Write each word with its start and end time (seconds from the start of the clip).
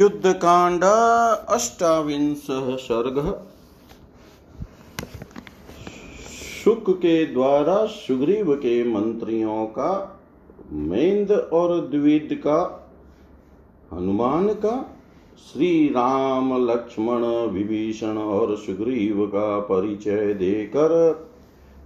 युद्धकांड 0.00 0.84
अष्टाविंशः 1.48 2.76
सर्गः। 2.76 3.30
शुक 6.64 6.90
के 6.90 7.26
द्वारा 7.26 7.86
सुग्रीव 7.86 8.54
के 8.54 8.84
मंत्रियों 8.84 9.66
का, 9.66 10.20
मेंद 10.72 11.30
और 11.30 11.80
द्विद 11.80 12.28
का, 12.32 12.90
हनुमान 13.92 14.48
का 14.48 14.96
श्री 15.38 15.88
राम 15.88 16.66
लक्ष्मण 16.66 17.24
विभीषण 17.52 18.18
और 18.18 18.56
सुग्रीव 18.56 19.26
का 19.26 19.60
परिचय 19.60 20.34
देकर 20.34 21.26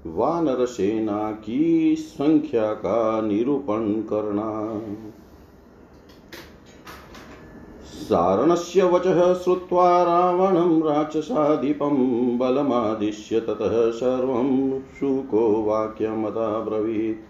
वानर 0.07 0.67
सेना 0.67 1.33
की 1.33 1.97
संख्या 1.99 2.73
का 2.75 3.21
निरूपण 3.21 3.93
करना। 3.93 4.83
सारणस्य 8.03 8.83
वचः 8.85 9.35
श्रुत्वा 9.35 10.03
रावणं 10.03 10.83
राक्षसाधिपं 10.83 11.95
बलमादिश्य 12.39 13.41
ततः 13.41 13.91
सर्वं 13.91 14.81
शुको 14.81 15.63
वाक्यमदाब्रवीत्। 15.63 17.29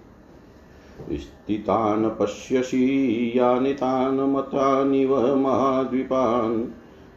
स्थितान् 1.12 2.10
पश्यसि, 2.20 3.32
यानि 3.36 3.74
तान् 3.74 4.34
मतानिव 4.34 5.36
महाद्वीपान्, 5.36 6.64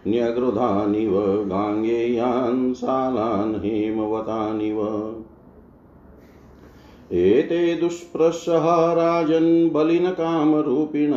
न्यगृधानिव 0.07 1.11
गाङ्गेयान्, 1.47 2.73
शालान् 2.73 3.55
हेमवतानिव। 3.55 4.79
एते 7.11 7.75
दुष्प्रसहा 7.75 8.93
राजन् 8.93 9.69
बलिनकामरूपिण 9.69 11.11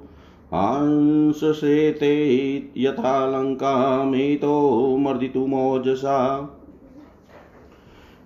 आंशसेते 0.55 2.35
यथा 2.77 3.27
लङ्कामेतो 3.27 4.97
मर्दितुमोजसा 4.97 6.51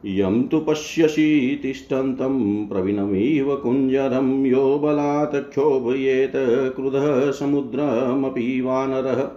यं 0.04 0.42
तु 0.42 0.60
पश्यसि 0.60 1.60
तिष्ठन्तं 1.62 2.66
प्रवीणमिव 2.66 3.56
कुञ्जरं 3.56 4.46
यो 4.46 4.78
बलात् 4.78 5.50
क्षोभयेत् 5.50 6.76
क्रुधः 6.76 7.30
समुद्रमपि 7.30 8.60
वानरः। 8.60 9.28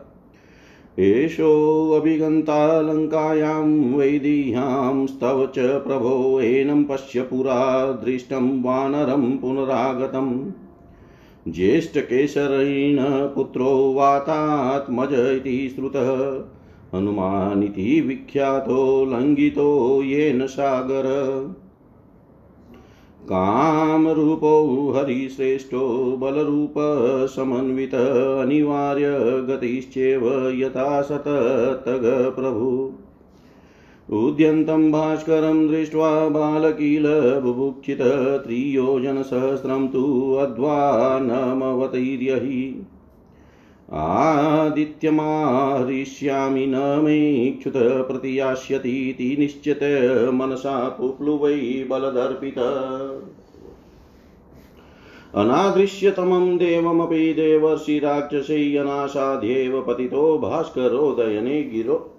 एषोऽभिगन्ता 1.04 2.82
लङ्कायां 2.82 5.08
स्तव 5.08 5.50
च 5.56 5.60
प्रभो, 5.60 6.42
एनं 6.42 6.84
पश्य 6.84 7.22
पुरा 7.22 7.92
दृष्टं 7.92 8.64
वानरं 8.64 9.38
पुनरागतम्। 9.38 10.52
ज्येष्ठकेशरेण 11.48 12.98
पुत्रो 13.36 13.94
वातात्मज 13.94 15.14
इति 15.14 15.74
श्रुतः। 15.76 16.44
हनुमानिति 16.98 18.02
विख्यातो, 18.02 19.06
लङ्घितो 19.06 20.02
येन 20.04 20.48
सागर। 20.48 21.04
कामरूपो 23.24 24.94
हरिश्रेष्ठो 24.96 26.18
बलरूपसमन्वित 26.20 27.96
अनिवार्य 27.96 29.10
गतिश्चेव 29.50 30.50
यथा 30.50 31.02
सततग 31.02 32.34
प्रभु। 32.40 32.92
उद्यन्तं 34.12 34.92
भास्करं 34.92 35.68
दृष्ट्वा 35.68 36.30
बालकील 36.30 37.42
बुभुक्षित 37.42 37.98
त्रियोजनसहस्रं 38.46 39.88
तु 39.88 40.34
अध्वानमवतैर्यहि। 40.34 42.82
आदित्यमाहरिष्यामि 43.94 46.68
न 46.68 46.76
मेक्षुत 46.76 47.74
प्रतियास्यतीति 47.78 49.36
निश्चित 49.40 49.80
मनसा 50.34 50.90
पुप्लुवै 50.90 51.88
बलदर्पित। 51.90 52.56
अनादृश्यतमं 55.36 56.58
देवमपि 56.58 57.34
देवर्षिराक्षसैयनाशाध्येव 57.34 59.82
पतितो 59.82 60.38
भास्करोदयने 60.38 61.64
गिरो 61.64 62.11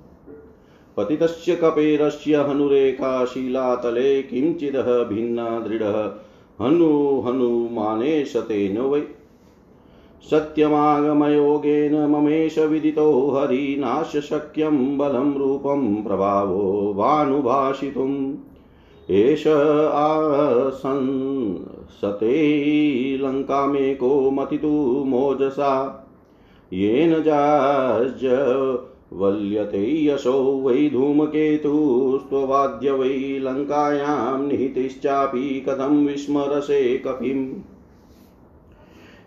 पतितस्य 0.96 1.54
कपेरस्य 1.54 2.36
हनुरेखा 2.36 3.24
शिलातले 3.24 4.22
किञ्चिदः 4.22 5.04
भिन्ना 5.04 5.60
दृढः। 5.60 6.12
हनु 6.60 7.20
हनुमाने 7.20 8.24
शतेन 8.24 8.78
वै। 8.78 9.02
सत्यमागमयोगेन 10.30 12.10
ममेश 12.10 12.58
विदितो 12.58 13.30
हरिनाशशक्यं 13.30 14.98
बलं 14.98 15.34
रूपं 15.34 16.04
प्रभावो 16.04 16.94
वानुभाषितुम् 16.96 18.34
एष 19.10 19.46
आसंसते 19.92 21.08
लङ्कामेको 23.18 24.30
मतितु 24.30 24.68
मोजसा। 25.06 25.98
येन 26.72 27.22
जाज 27.22 28.20
वल्यते 29.16 30.06
यशो 30.06 30.62
वै 30.64 30.88
धूमकेतुस्त्ववाद्य 30.92 32.90
वै 32.90 33.38
लङ्कायां 33.42 34.46
निहितिश्चापि 34.46 35.64
कथं 35.68 36.04
विस्मरसे 36.06 36.80
कपिम् 37.06 37.46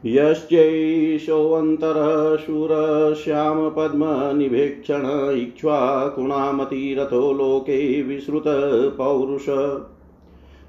यश्चैषोऽन्तरः 0.06 2.38
शूरश्यामपद्मनिभेक्षण 2.38 5.06
इक्ष्वाकुणामतिरथो 5.38 7.34
लोके 7.34 8.02
विश्रुतपौरुष। 8.02 9.46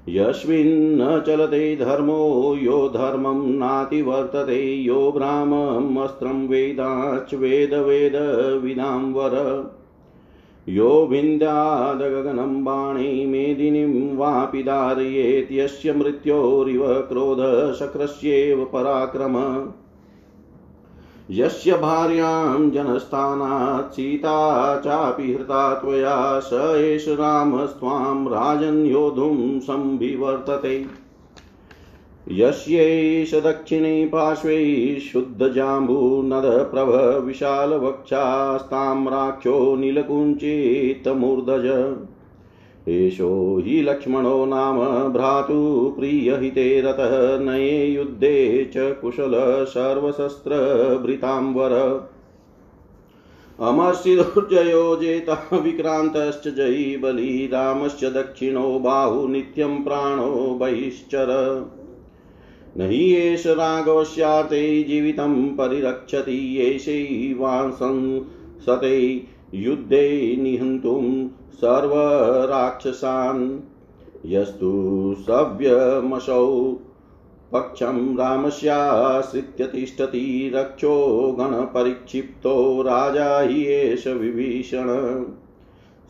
यस्मिन्न 0.09 1.23
चलते 1.27 1.75
धर्मो 1.75 2.55
यो 2.55 2.89
धर्मं 2.89 3.57
नातिवर्तते, 3.57 4.75
यो 4.75 5.11
ब्राह्ममस्त्रं 5.11 6.47
वेदाच् 6.47 7.33
वेदवेदविदां 7.33 9.13
वर 9.13 9.63
यो 10.69 11.07
विन्द्यादगगनं 11.11 12.63
बाणे 12.63 13.25
मेदिनीं 13.25 14.17
वापि 14.17 14.63
धारयेत्, 14.63 15.53
यस्य 15.53 15.93
मृत्योरिव 15.93 16.87
क्रोधशक्रस्येव 16.87 18.65
पराक्रम। 18.73 19.35
यस्य 21.31 21.73
भार्यां 21.73 22.71
जनस्थानात् 22.71 23.93
सीता 23.93 24.77
चापि 24.77 25.33
हृता 25.33 25.73
त्वया, 25.73 26.39
स 26.39 26.49
एष 26.77 27.07
रामस्त्वां 27.07 28.27
राजन् 28.27 28.87
योद्धुं 28.87 29.59
संविवर्तते 29.59 30.85
यस्यैष 32.31 33.35
दक्षिणे 33.35 34.05
पार्श्वे 34.05 34.99
शुद्धजाम्बूनदप्रभ 34.99 37.25
विशालवक्षास्ताम्राक्षो 37.25 39.75
नीलकुञ्चितमूर्धज 39.75 41.65
एषो 42.89 43.61
हि 43.65 43.81
लक्ष्मणो 43.81 44.45
नाम 44.45 45.13
भ्रातुप्रियहिते 45.13 46.81
रतः, 46.81 47.39
नये 47.39 47.85
युद्धे 47.85 48.69
च 48.73 48.77
कुशल 48.77 49.65
सर्वशस्त्रभृताम्बर। 49.69 52.03
अमर्षिर्जयो 53.59 54.95
जेतः 54.95 55.57
विक्रान्तश्च 55.57 56.47
जयी 56.47 56.97
बली 56.97 57.47
रामश्च 57.47 58.05
दक्षिणो 58.05 58.79
बाहु 58.79 59.27
नित्यं 59.27 59.83
प्राणो 59.83 60.57
बहिश्चर। 60.61 61.61
न 62.77 62.81
एष 62.81 63.47
राघवस्यार्थे 63.47 64.83
जीवितं 64.83 65.43
परिरक्षति, 65.43 66.59
येषैवांसंसते 66.59 69.36
युद्धे 69.53 70.37
निहन्तुं 70.41 71.29
सर्वराक्षसान्। 71.53 73.59
यस्तु 74.25 75.15
सव्यमसौ 75.19 76.75
पक्षं 77.53 78.17
रामस्याश्रित्य 78.17 79.65
तिष्ठति, 79.65 80.51
रक्षो 80.55 81.35
गणपरिक्षिप्तो 81.39 82.81
राजा 82.81 83.39
हि 83.39 83.63
एष 83.63 84.07
विभीषण। 84.07 85.25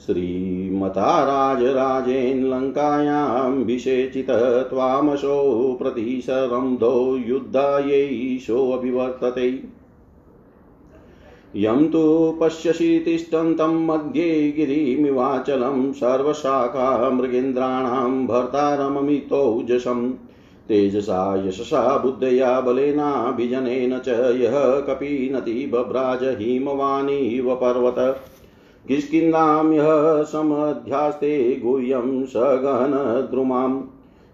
श्रीमता 0.05 1.23
राजराजेन 1.23 2.45
लङ्कायां 2.45 3.51
विषेचितः 3.51 4.61
त्वामशो 4.61 5.77
प्रतिशरन्धो 5.81 7.19
युद्धायैषोऽभिवर्तते 7.27 9.76
यं 11.55 11.87
तु 11.87 12.33
पश्यसि 12.41 13.01
तिष्ठन्तं 13.05 13.85
मध्ये 13.85 14.51
गिरिमिवाचलं 14.57 15.91
सर्वशाखा 15.93 17.09
मृगेन्द्राणां 17.09 18.27
भर्तारममितौजसम् 18.27 20.11
तेजसा, 20.67 21.43
यशसा, 21.47 21.97
बुद्धया, 21.97 22.61
बलेनाभिजनेन 22.61 23.99
च 23.99 24.07
यः 24.37 24.79
कपीनति 24.79 25.69
बभ्राज 25.73 26.23
हिमवानीव 26.23 27.55
पर्वत 27.55 28.21
किष्किन्दां 28.87 29.73
यः 29.73 30.23
समध्यास्ते 30.23 31.61
गुह्यं 31.63 32.25
सगहनद्रुमां 32.25 33.81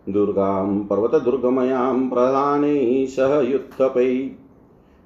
दुर्गां, 0.09 0.79
पर्वतदुर्गमयां 0.79 2.09
प्रधानै 2.09 3.05
सह 3.09 3.51
युत्थपै 3.51 4.31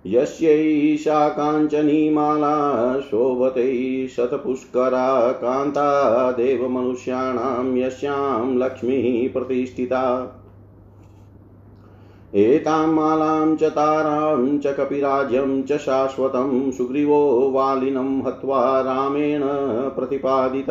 यस्यैषा 0.09 1.29
काञ्चनीमाला 1.29 2.99
शोभते 2.99 4.07
शतपुष्करा 4.07 5.31
कान्ता 5.31 6.31
देवमनुष्याणां 6.31 7.77
यस्यां 7.77 8.57
लक्ष्मीः 8.57 9.33
प्रतिष्ठिता। 9.33 10.33
एतां 12.35 12.87
मालां 12.87 13.55
च 13.55 13.63
तारां 13.63 14.59
च 14.59 14.67
कपिराज्यं 14.67 15.63
च 15.63 15.77
शाश्वतं 15.77 16.71
सुग्रीवो 16.71 17.51
वालिनं 17.51 18.21
हत्वा 18.27 18.81
रामेण 18.81 19.41
प्रतिपादित। 19.89 20.69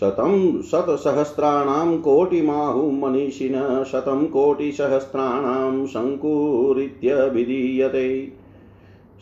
शतं 0.00 0.62
शतसहस्राणां 0.62 1.98
कोटिमाहुमनीषिण 1.98 3.84
शतं 3.84 4.26
कोटिसहस्राणां 4.26 5.86
शङ्कुरित्यभिधीयते 5.86 8.32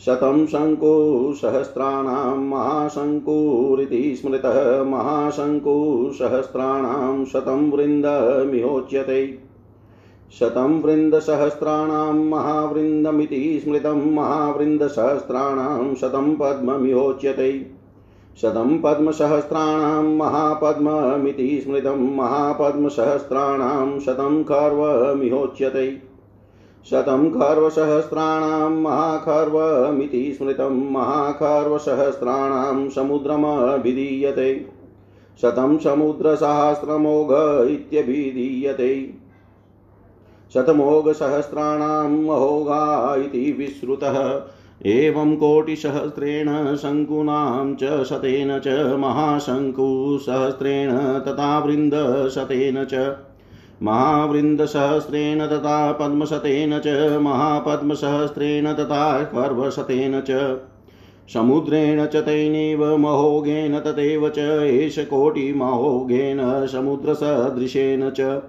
शतं 0.07 0.47
शङ्कुसहस्राणां 0.47 2.39
महाशङ्कुरिति 2.39 4.17
स्मृतः, 4.17 4.85
महाशङ्कुसहस्राणां 4.85 7.25
शतं 7.25 7.71
वृन्दमिहोच्यते 7.71 9.39
शतं 10.41 10.83
वृन्दसहस्राणां 10.83 12.15
महावृन्दमिति 12.15 13.63
स्मृतं, 13.65 14.15
महावृन्दसहस्राणां 14.15 15.95
शतं 15.95 16.37
पद्ममिहोच्यते। 16.37 17.70
शतं 18.43 18.83
पद्मसहस्राणां 18.83 20.05
महापद्ममिति 20.05 21.61
स्मृतं 21.65 22.17
महापद्मसहस्राणां 22.17 24.01
शतं 24.01 24.45
खर्वमिहोच्यते। 24.45 25.97
शतं 26.91 27.31
खर्वसहस्राणां 27.31 28.71
महाखर्वमिति 28.71 30.33
स्मृतं 30.33 30.93
महाखर्वसहस्राणां 30.93 32.89
समुद्रमभिधीयते। 32.89 34.67
शतं 35.43 35.79
समुद्रसहस्रमोघ 35.79 37.33
इत्यभिधीयते। 37.71 39.15
शतमोघसहस्राणां 40.55 42.11
महोघा 42.11 43.15
इति 43.17 43.55
विश्रुतः 43.59 44.43
एवं 44.87 45.35
कोटिसहस्रेण 45.37 46.49
शङ्कूनां 46.77 47.75
च 47.75 48.05
शतेन 48.05 48.59
च 48.59 48.77
महाशङ्कुसहस्रेण 48.99 50.93
तथा 51.21 51.59
वृन्दशतेन 51.59 52.85
च 52.85 53.17
महावृन्दसहस्रेण 53.83 55.47
तथा 55.47 55.93
पद्मशतेन 55.93 56.79
च 56.79 57.19
महापद्मसहस्रेण 57.23 58.73
तथा 58.73 59.23
कर्वशतेन 59.25 60.21
च 60.21 60.59
समुद्रेण 61.35 62.07
च 62.07 62.17
तेनैव 62.17 62.97
महोघेन 62.97 63.79
तथैव 63.81 64.29
च 64.29 64.39
एष 64.63 64.99
कोटिमहोघेन 64.99 66.41
समुद्रसदृशेन 66.67 68.11
च 68.11 68.41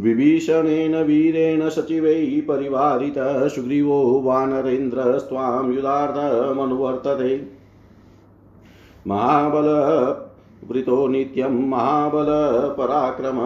विभीषणेन 0.00 0.96
वीरेण 0.96 1.68
सचिवैः 1.68 2.48
परिवारितः, 2.48 3.48
सुग्रीवो 3.48 4.20
वानरेन्द्रस्त्वां 4.20 5.72
युधार्थमनुवर्तते 5.72 7.60
महाबलवृतो 9.06 11.08
नित्यं 11.08 11.68
महाबलपराक्रम 11.68 13.38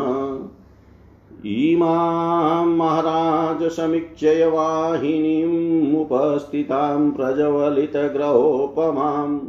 इमां 1.47 2.67
महाराज 2.67 3.69
समीक्षय 3.69 4.47
वाहिनीमुपस्थितां 4.47 7.11
प्रज्वलितग्रहोपमाम्। 7.11 9.41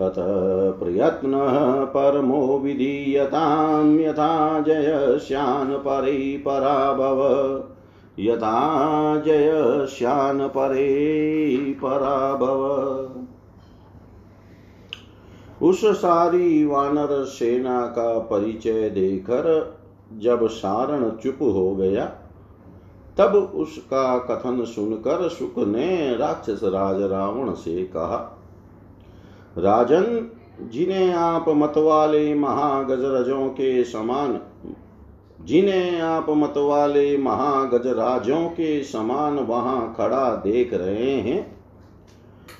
ततः 0.00 0.70
प्रयत्नः 0.78 1.84
परमो 1.84 2.58
विधीयतां 2.58 4.00
यथा 4.00 4.60
जयस्यान् 4.60 5.74
परे 5.74 6.36
पराभव 6.38 7.20
यथा 8.18 9.16
जयस्यान् 9.16 10.48
परे 10.48 11.56
पराभव 11.82 12.60
उस 15.62 15.84
सारी 15.84 16.64
वानर 16.64 17.24
सेना 17.24 17.86
का 17.86 18.18
परिचय 18.18 18.90
देकर 18.90 19.76
जब 20.18 20.46
सारण 20.48 21.10
चुप 21.10 21.38
हो 21.42 21.74
गया, 21.74 22.04
तब 23.18 23.34
उसका 23.54 24.18
कथन 24.18 24.64
सुनकर 24.64 25.28
सुख 25.28 25.58
ने 25.58 26.16
राक्षस 26.16 26.60
राज 26.64 27.02
रावण 27.02 27.52
से 27.52 27.84
कहा 27.84 28.40
राजन, 29.58 30.30
जिन्हें 30.68 31.12
आप 31.12 31.44
मतवाले 31.48 32.34
महागजराजों 32.34 33.48
के 33.48 33.84
समान, 33.84 34.40
जिन्हें 35.44 36.00
आप 36.00 36.26
मतवाले 36.30 37.18
महागजराजों 37.18 38.48
के 38.48 38.82
समान 38.82 39.38
वहाँ 39.38 39.94
खड़ा 39.98 40.34
देख 40.36 40.74
रहे 40.74 41.10
हैं, 41.10 41.56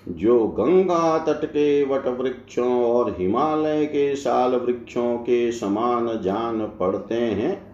जो 0.09 0.49
गंगा 0.49 1.19
तट 1.19 1.45
के 1.45 1.85
वट 1.85 2.07
वृक्षों 2.07 2.85
और 2.85 3.17
हिमालय 3.19 3.87
के 3.87 4.17
साल 4.17 4.55
वृक्षों 4.55 5.17
के 5.17 5.53
समान 5.53 6.21
जान 6.23 6.67
पड़ते 6.81 7.15
हैं, 7.15 7.67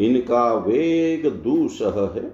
इनका 0.00 0.54
वेग 0.54 1.30
दूसह 1.30 2.12
है। 2.14 2.32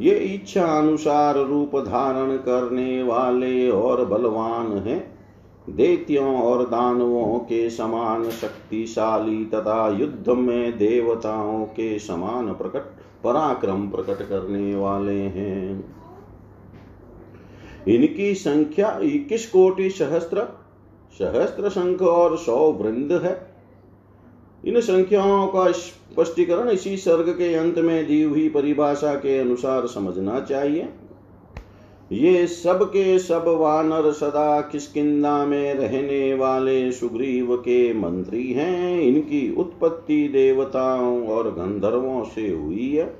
ये 0.00 0.14
इच्छा 0.14 0.64
अनुसार 0.64 1.38
रूप 1.38 1.76
धारण 1.76 2.36
करने 2.36 3.02
वाले 3.02 3.70
और 3.70 4.04
बलवान 4.04 4.72
हैं। 4.72 5.15
दैत्यों 5.68 6.42
और 6.42 6.64
दानवों 6.64 7.38
के 7.38 7.68
समान 7.70 8.30
शक्तिशाली 8.30 9.44
तथा 9.44 9.88
युद्ध 9.88 10.28
में 10.28 10.78
देवताओं 10.78 11.64
के 11.64 11.98
समान 11.98 12.52
प्रकट, 12.52 12.82
पराक्रम 13.24 13.88
प्रकट 13.88 14.28
करने 14.28 14.74
वाले 14.74 15.20
हैं। 15.20 15.84
इनकी 17.88 18.34
संख्या 18.34 18.98
इक्कीस 19.02 19.50
कोटि 19.50 19.90
सहस्त्र 19.90 20.46
सहस्त्र 21.20 21.68
शंख 21.68 22.02
और 22.02 22.36
सौ 22.38 22.56
वृंद 22.72 23.12
है। 23.12 23.54
इन 24.64 24.80
संख्याओं 24.80 25.46
का 25.46 25.70
स्पष्टीकरण 25.72 26.68
इसी 26.68 26.96
सर्ग 26.96 27.28
के 27.28 27.54
अंत 27.54 27.78
में 27.78 28.06
दी 28.06 28.22
हुई 28.22 28.48
परिभाषा 28.48 29.14
के 29.14 29.38
अनुसार 29.38 29.86
समझना 29.86 30.40
चाहिए। 30.40 30.88
ये 32.12 32.46
सब 32.46 32.82
के 32.82 33.18
सब 33.18 33.44
वानर 33.48 34.12
सदा 34.12 34.60
किसकिदा 34.60 35.46
में 35.46 35.74
रहने 35.74 36.34
वाले 36.34 36.92
सुग्रीव 36.92 37.56
के 37.56 37.94
मंत्री 37.94 38.52
हैं। 38.52 39.00
इनकी 39.00 39.54
उत्पत्ति 39.54 40.28
देवताओं 40.28 41.28
और 41.28 41.50
गंधर्वों 41.50 42.24
से 42.24 42.48
हुई 42.48 42.96
है। 42.96 43.16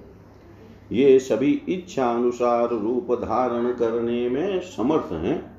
ये 0.93 1.19
सभी 1.19 1.63
इच्छा 1.69 2.11
अनुसार 2.11 2.69
रूप 2.69 3.13
धारण 3.13 3.73
करने 3.73 4.29
में 4.29 4.61
समर्थ 4.61 5.13
हैं। 5.13 5.53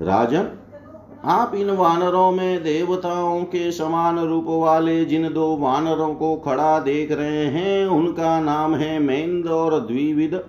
राजन, 0.00 0.48
आप 1.24 1.54
इन 1.54 1.70
वानरों 1.70 2.32
में 2.32 2.62
देवताओं 2.62 3.42
के 3.44 3.72
समान 3.72 4.18
रूप 4.18 4.46
वाले 4.48 5.04
जिन 5.04 5.32
दो 5.32 5.56
वानरों 5.56 6.14
को 6.14 6.36
खड़ा 6.36 6.78
देख 6.78 7.12
रहे 7.12 7.46
हैं, 7.46 7.86
उनका 7.86 8.40
नाम 8.40 8.74
है 8.74 8.98
मेन्द 8.98 9.46
और 9.46 9.80
द्विविद। 9.80 10.44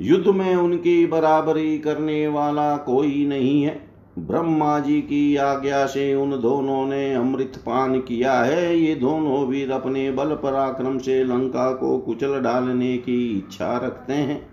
युद्ध 0.00 0.28
में 0.28 0.56
उनकी 0.56 1.06
बराबरी 1.06 1.78
करने 1.78 2.28
वाला 2.28 2.76
कोई 2.76 3.26
नहीं 3.26 3.62
है। 3.62 3.90
ब्रह्मा 4.18 4.78
जी 4.78 5.00
की 5.00 5.36
आज्ञा 5.36 5.86
से 5.86 6.14
उन 6.14 6.30
दोनों 6.30 6.86
ने 6.86 7.14
अमृत 7.14 7.52
पान 7.56 8.00
किया 8.00 8.32
है। 8.32 8.78
ये 8.78 8.94
दोनों 8.94 9.46
वीर 9.46 9.70
अपने 9.70 10.10
बल 10.10 10.26
पराक्रम 10.26 10.98
से 10.98 11.24
लंका 11.24 11.72
को 11.72 11.98
कुचल 11.98 12.40
डालने 12.40 12.96
की 12.96 13.38
इच्छा 13.38 13.76
रखते 13.76 14.12
हैं। 14.12 14.50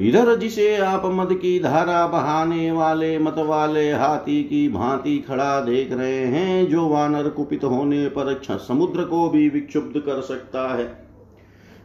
इधर 0.00 0.36
जिसे 0.36 0.76
आप 0.76 1.02
मद 1.06 1.28
की 1.32 1.60
धारा 1.60 2.06
बहाने 2.06 2.70
वाले, 2.70 3.18
मत 3.18 3.34
वाले 3.38 3.92
हाथी 3.92 4.42
की 4.42 4.68
भांति 4.68 5.18
खड़ा 5.18 5.60
देख 5.60 5.92
रहे 5.92 6.26
हैं, 6.26 6.68
जो 6.68 6.88
वानर 6.88 7.28
कुपित 7.28 7.64
होने 7.64 8.08
पर 8.08 8.40
समुद्र 8.50 9.04
को 9.04 9.28
भी 9.28 9.48
विक्षुब्ध 9.48 10.00
कर 10.00 10.20
सकता 10.20 10.76
है। 10.76 11.05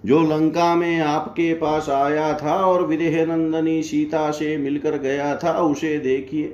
जो 0.05 0.21
लंका 0.21 0.75
में 0.75 0.99
आपके 0.99 1.53
पास 1.53 1.89
आया 1.89 2.33
था 2.33 2.55
और 2.55 2.87
विदेह 2.87 3.25
नंदनी 3.25 3.83
सीता 3.83 4.31
से 4.31 4.57
मिलकर 4.57 4.97
गया 4.97 5.35
था, 5.35 5.51
उसे 5.51 5.97
देखिए। 5.99 6.47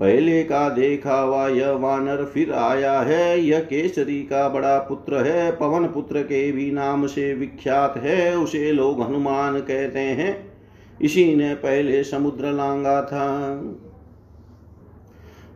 पहले 0.00 0.42
का 0.42 0.68
देखा 0.68 1.20
हुआ 1.20 1.48
यह 1.48 1.70
वानर 1.70 2.24
फिर 2.24 2.52
आया 2.52 3.00
है। 3.00 3.40
यह 3.40 3.60
केसरी 3.60 4.22
का 4.22 4.48
बड़ा 4.48 4.78
पुत्र 4.78 5.14
है। 5.16 5.56
पवन 5.56 5.86
पुत्र 5.86 6.22
के 6.22 6.52
भी 6.52 6.70
नाम 6.70 7.06
से 7.06 7.34
विख्यात 7.34 7.96
है। 7.96 8.36
उसे 8.36 8.72
लोग 8.72 9.02
हनुमान 9.02 9.58
कहते 9.58 10.00
हैं। 10.00 10.52
इसी 11.02 11.34
ने 11.34 11.54
पहले 11.54 12.04
समुद्र 12.04 12.52
लांगा 12.52 13.02
था। 13.02 13.56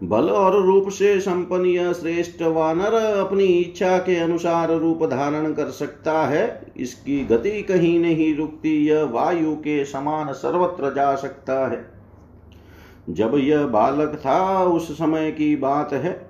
बल 0.02 0.28
और 0.30 0.60
रूप 0.62 0.88
से 0.88 1.18
संपन्न 1.20 1.66
यह 1.66 1.92
श्रेष्ठ 1.92 2.42
वानर 2.42 2.94
अपनी 2.94 3.44
इच्छा 3.44 3.96
के 3.98 4.16
अनुसार 4.16 4.72
रूप 4.72 5.04
धारण 5.04 5.52
कर 5.52 5.70
सकता 5.70 6.12
है। 6.26 6.72
इसकी 6.76 7.24
गति 7.24 7.62
कहीं 7.62 7.98
नहीं 8.00 8.34
रुकती, 8.36 8.76
यह 8.86 9.02
वायु 9.04 9.54
के 9.54 9.84
समान 9.84 10.32
सर्वत्र 10.32 10.94
जा 10.94 11.14
सकता 11.14 11.66
है। 11.68 11.84
जब 13.10 13.34
यह 13.38 13.66
बालक 13.66 14.14
था, 14.16 14.64
उस 14.64 14.92
समय 14.92 15.30
की 15.30 15.56
बात 15.56 15.92
है। 15.92 16.28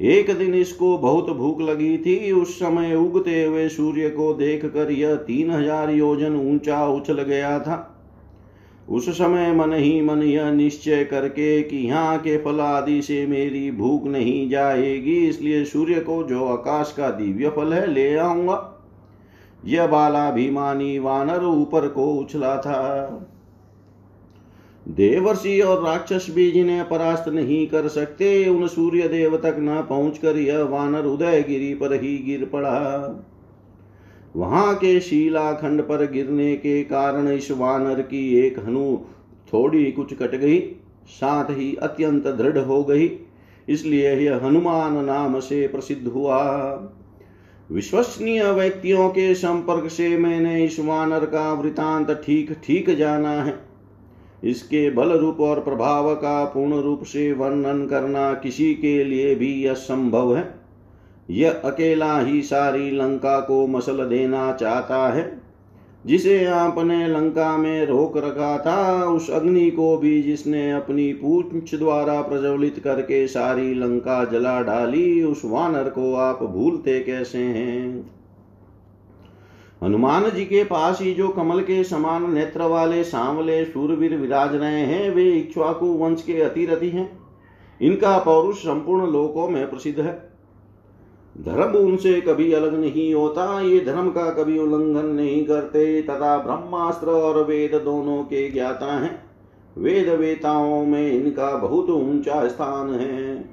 एक 0.00 0.30
दिन 0.38 0.54
इसको 0.54 0.96
बहुत 0.98 1.30
भूख 1.30 1.60
लगी 1.60 1.96
थी। 1.98 2.32
उस 2.32 2.58
समय 2.58 2.94
उगते 2.94 3.44
हुए 3.44 3.68
सूर्य 3.68 4.10
को 4.10 4.32
देखकर 4.34 4.90
यह 4.90 5.14
तीन 5.14 5.50
हज़ार 5.50 5.90
योजन 5.90 6.36
ऊँचा 6.36 6.86
उछल 6.86 7.22
गया 7.22 7.58
था। 7.58 7.97
उस 8.88 9.08
समय 9.10 9.52
मन 9.52 9.72
ही 9.72 10.00
मन 10.02 10.22
यह 10.22 10.50
निश्चय 10.50 11.04
करके 11.04 11.62
कि 11.62 11.76
यहाँ 11.78 12.18
के 12.18 12.36
फल 12.38 12.60
आदि 12.60 13.00
से 13.02 13.26
मेरी 13.26 13.70
भूख 13.70 14.06
नहीं 14.06 14.48
जाएगी, 14.50 15.16
इसलिए 15.28 15.64
सूर्य 15.64 16.00
को 16.00 16.22
जो 16.22 16.44
आकाश 16.44 16.94
का 16.96 17.10
दिव्य 17.10 17.48
फल 17.48 17.72
है 17.72 17.86
ले 17.86 18.14
आऊँगा। 18.16 18.74
यह 19.64 19.86
बालाभिमानी 19.86 20.98
वानर 20.98 21.44
ऊपर 21.44 21.88
को 21.88 22.12
उछला 22.14 22.56
था। 22.56 23.06
देवर्षि 24.86 25.60
और 25.60 25.82
राक्षस 25.84 26.26
भी 26.30 26.50
जिन्हें 26.50 26.88
परास्त 26.88 27.28
नहीं 27.28 27.66
कर 27.66 27.88
सकते, 27.88 28.48
उन 28.48 28.66
सूर्य 28.66 29.08
देव 29.08 29.36
तक 29.36 29.56
न 29.58 29.82
पहुंचकर 29.88 30.36
यह 30.36 30.62
वानर 30.62 31.04
उदयगिरी 31.04 31.74
पर 31.74 31.92
ही 31.94 32.16
गिर 32.18 32.44
पड़ा। 32.44 32.78
वहाँ 34.38 34.74
के 34.74 35.00
शिलाखंड 35.00 35.82
पर 35.82 36.10
गिरने 36.10 36.56
के 36.56 36.82
कारण 36.84 37.28
इस 37.28 37.50
वानर 37.50 38.00
की 38.00 38.38
एक 38.38 38.58
हनु 38.58 38.96
थोड़ी 39.52 39.92
कुछ 39.92 40.14
कट 40.14 40.34
गई, 40.34 40.58
साथ 41.08 41.50
ही 41.50 41.74
अत्यंत 41.74 42.26
दृढ़ 42.26 42.58
हो 42.58 42.84
गई। 42.84 43.10
इसलिए 43.68 44.14
यह 44.14 44.44
हनुमान 44.44 45.04
नाम 45.04 45.40
से 45.40 45.66
प्रसिद्ध 45.68 46.06
हुआ। 46.08 46.40
विश्वसनीय 47.70 48.52
व्यक्तियों 48.52 49.08
के 49.08 49.34
संपर्क 49.34 49.88
से 49.90 50.18
मैंने 50.18 50.64
इस 50.64 50.78
वानर 50.80 51.24
का 51.24 51.52
वृतांत 51.52 52.10
ठीक 52.26 52.52
ठीक 52.64 52.90
जाना 52.90 53.30
है। 53.30 53.58
इसके 54.44 54.90
बल 54.90 55.12
रूप 55.12 55.40
और 55.40 55.60
प्रभाव 55.60 56.14
का 56.14 56.44
पूर्ण 56.44 56.80
रूप 56.80 57.02
से 57.02 57.32
वर्णन 57.32 57.86
करना 57.86 58.32
किसी 58.34 58.74
के 58.74 59.04
लिए 59.04 59.34
भी 59.34 59.66
असंभव 59.66 60.36
है। 60.36 60.57
यह 61.30 61.50
अकेला 61.50 62.18
ही 62.18 62.42
सारी 62.42 62.90
लंका 62.90 63.40
को 63.40 63.66
मसल 63.66 64.08
देना 64.08 64.52
चाहता 64.52 65.08
है। 65.08 65.40
जिसे 66.06 66.44
आपने 66.44 67.08
लंका 67.08 67.56
में 67.56 67.86
रोक 67.86 68.16
रखा 68.16 68.58
था, 68.58 69.04
उस 69.04 69.30
अग्नि 69.30 69.70
को 69.70 69.96
भी 69.96 70.22
जिसने 70.22 70.72
अपनी 70.72 71.12
पूछ 71.12 71.74
द्वारा 71.74 72.22
प्रज्वलित 72.22 72.78
करके 72.78 73.26
सारी 73.26 73.74
लंका 73.74 74.24
जला 74.24 74.62
डाली, 74.62 75.22
उस 75.22 75.42
वानर 75.44 75.88
को 75.88 76.14
आप 76.14 76.42
भूलते 76.42 77.00
कैसे 77.00 77.38
हैं? 77.38 78.10
हनुमान 79.82 80.30
जी 80.30 80.44
के 80.44 80.64
पास 80.64 81.02
ही 81.02 81.14
जो 81.14 81.28
कमल 81.28 81.60
के 81.60 81.84
समान 81.84 82.34
नेत्र 82.34 82.62
वाले 82.62 83.04
सांवले 83.04 83.64
सूरवीर 83.64 84.16
विराज 84.16 84.54
रहे 84.54 84.80
हैं, 84.80 85.10
वे 85.10 85.30
इक्ष्वाकु 85.30 85.86
वंश 85.86 86.22
के 86.22 86.40
अतिरथी 86.40 86.88
हैं। 86.88 87.18
इनका 87.82 88.18
पौरुष 88.18 88.56
संपूर्ण 88.56 89.12
लोकों 89.12 89.48
में 89.48 89.70
प्रसिद्ध 89.70 90.00
है। 90.00 90.37
धर्म 91.40 91.72
उनसे 91.72 92.20
कभी 92.20 92.52
अलग 92.52 92.80
नहीं 92.80 93.14
होता, 93.14 93.60
ये 93.60 93.80
धर्म 93.80 94.10
का 94.10 94.30
कभी 94.30 94.58
उल्लंघन 94.58 95.06
नहीं 95.06 95.46
करते, 95.46 96.02
तथा 96.02 96.38
ब्रह्मास्त्र 96.38 97.10
और 97.10 97.44
वेद 97.44 97.74
दोनों 97.74 98.22
के 98.22 98.50
ज्ञाता 98.50 98.98
हैं। 98.98 99.24
वेद 99.78 100.08
वेताओं 100.08 100.86
में 100.86 101.12
इनका 101.12 101.56
बहुत 101.56 101.90
ऊँचा 101.90 102.48
स्थान 102.48 102.90
है। 102.90 103.50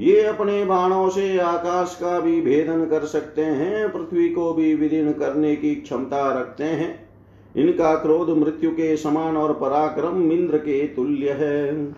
ये 0.00 0.22
अपने 0.22 0.64
बाणों 0.64 1.08
से 1.08 1.38
आकाश 1.38 1.98
का 2.00 2.20
भी 2.20 2.40
भेदन 2.40 2.84
कर 2.84 3.04
सकते 3.04 3.42
हैं, 3.42 3.92
पृथ्वी 3.92 4.28
को 4.28 4.52
भी 4.52 4.74
विदीर्ण 4.74 5.12
करने 5.12 5.56
की 5.56 5.74
क्षमता 5.74 6.40
रखते 6.40 6.64
हैं। 6.64 7.08
इनका 7.56 7.94
क्रोध 7.94 8.30
मृत्यु 8.30 8.70
के 8.70 8.96
समान 8.96 9.36
और 9.36 9.52
पराक्रम 9.52 10.32
इंद्र 10.32 10.58
के 10.58 10.86
तुल्य 10.86 11.30
है। 11.30 11.94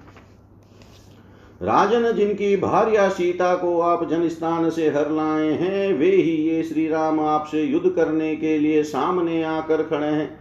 राजन 1.60 2.10
जिनकी 2.12 2.56
भार्या 2.56 3.08
सीता 3.08 3.54
को 3.54 3.78
आप 3.80 4.08
जनस्थान 4.08 4.68
से 4.70 4.88
हर 4.88 5.10
लाए 5.10 5.50
हैं, 5.50 5.92
वे 5.92 6.06
ही 6.06 6.32
ये 6.32 6.62
श्री 6.62 6.86
राम 6.88 7.20
आपसे 7.20 7.62
युद्ध 7.62 7.90
करने 7.90 8.34
के 8.36 8.58
लिए 8.58 8.82
सामने 8.82 9.42
आकर 9.42 9.82
खड़े 9.82 10.06
हैं। 10.06 10.38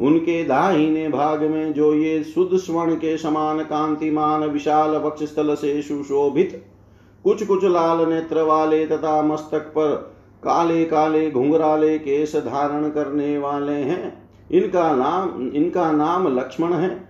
उनके 0.00 0.42
दाहिने 0.44 1.08
भाग 1.08 1.42
में 1.42 1.72
जो 1.72 1.92
ये 1.94 2.22
शुद्ध 2.24 2.56
स्वर्ण 2.56 2.94
के 2.94 3.16
समान 3.18 3.62
कांतिमान 3.64 4.44
विशाल 4.44 4.96
वक्ष 4.96 5.22
स्थल 5.24 5.54
से 5.54 5.80
सुशोभित 5.82 6.64
कुछ 7.24 7.46
कुछ 7.46 7.64
लाल 7.64 8.08
नेत्र 8.08 8.42
वाले 8.42 8.86
तथा 8.86 9.20
मस्तक 9.22 9.60
पर 9.68 9.94
काले 10.42 10.84
काले 10.84 11.30
घुंघराले 11.30 11.98
केस 11.98 12.36
धारण 12.36 12.88
करने 12.90 13.36
वाले 13.38 13.72
हैं, 13.72 14.28
इनका 14.50 14.94
नाम 14.96 15.50
इनका 15.54 15.90
नाम 15.92 16.28
लक्ष्मण 16.38 16.72
है। 16.72 17.09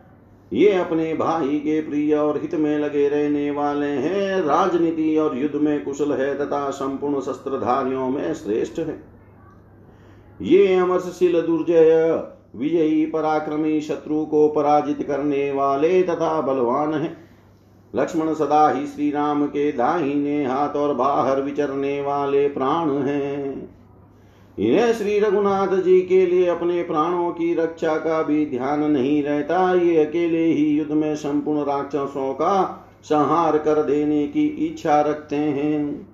ये 0.52 0.72
अपने 0.72 1.14
भाई 1.14 1.58
के 1.58 1.80
प्रिय 1.80 2.14
और 2.14 2.40
हित 2.42 2.54
में 2.54 2.78
लगे 2.78 3.08
रहने 3.08 3.50
वाले 3.50 3.86
हैं। 3.86 4.40
राजनीति 4.42 5.16
और 5.16 5.36
युद्ध 5.38 5.56
में 5.56 5.84
कुशल 5.84 6.12
है 6.12 6.34
तथा 6.38 6.70
संपूर्ण 6.70 7.20
शस्त्रधारियों 7.20 8.08
में 8.08 8.34
श्रेष्ठ 8.34 8.78
है। 8.78 9.02
ये 10.42 10.74
अमरशील 10.74 11.40
दुर्जय, 11.40 12.22
विजयी, 12.56 13.06
पराक्रमी 13.06 13.80
शत्रु 13.80 14.24
को 14.24 14.48
पराजित 14.48 15.02
करने 15.02 15.52
वाले 15.52 16.02
तथा 16.02 16.40
बलवान 16.40 16.94
है। 16.94 17.16
लक्ष्मण 17.94 18.34
सदा 18.34 18.68
ही 18.70 18.86
श्री 18.86 19.10
राम 19.10 19.46
के 19.46 19.72
दाहिने 19.72 20.44
हाथ 20.46 20.76
और 20.76 20.94
बाहर 20.94 21.42
विचरने 21.42 22.00
वाले 22.00 22.48
प्राण 22.48 22.90
हैं। 22.90 23.79
इन्हें 24.60 24.92
श्री 24.92 25.18
रघुनाथ 25.18 25.76
जी 25.82 26.00
के 26.00 26.26
लिए 26.26 26.46
अपने 26.46 26.82
प्राणों 26.82 27.30
की 27.30 27.54
रक्षा 27.54 27.96
का 27.96 28.22
भी 28.22 28.46
ध्यान 28.46 28.90
नहीं 28.90 29.22
रहता। 29.22 29.74
ये 29.74 30.04
अकेले 30.04 30.44
ही 30.44 30.64
युद्ध 30.66 30.92
में 30.92 31.16
संपूर्ण 31.16 31.60
राक्षसों 31.60 32.34
का 32.34 32.86
संहार 33.02 33.58
कर 33.58 33.82
देने 33.82 34.26
की 34.26 34.46
इच्छा 34.46 35.00
रखते 35.00 35.36
हैं। 35.36 36.08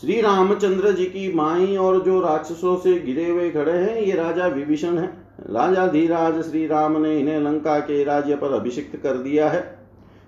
श्री 0.00 0.20
रामचंद्र 0.20 0.92
जी 0.92 1.04
की 1.04 1.32
माई 1.32 1.76
और 1.76 2.02
जो 2.02 2.20
राक्षसों 2.20 2.76
से 2.76 3.00
गिरे 3.00 3.30
हुए 3.30 3.50
खड़े 3.50 3.72
हैं, 3.72 4.00
ये 4.00 4.12
राजा 4.12 4.46
विभीषण 4.46 4.98
है। 4.98 5.06
राजा 5.40 5.86
धीराज 5.86 6.42
श्री 6.42 6.66
राम 6.66 7.02
ने 7.02 7.18
इन्हें 7.20 7.40
लंका 7.40 7.78
के 7.78 8.04
राज्य 8.04 8.36
पर 8.36 8.52
अभिषिक्त 8.52 8.96
कर 8.96 9.14
दिया 9.14 9.48
है। 9.48 9.78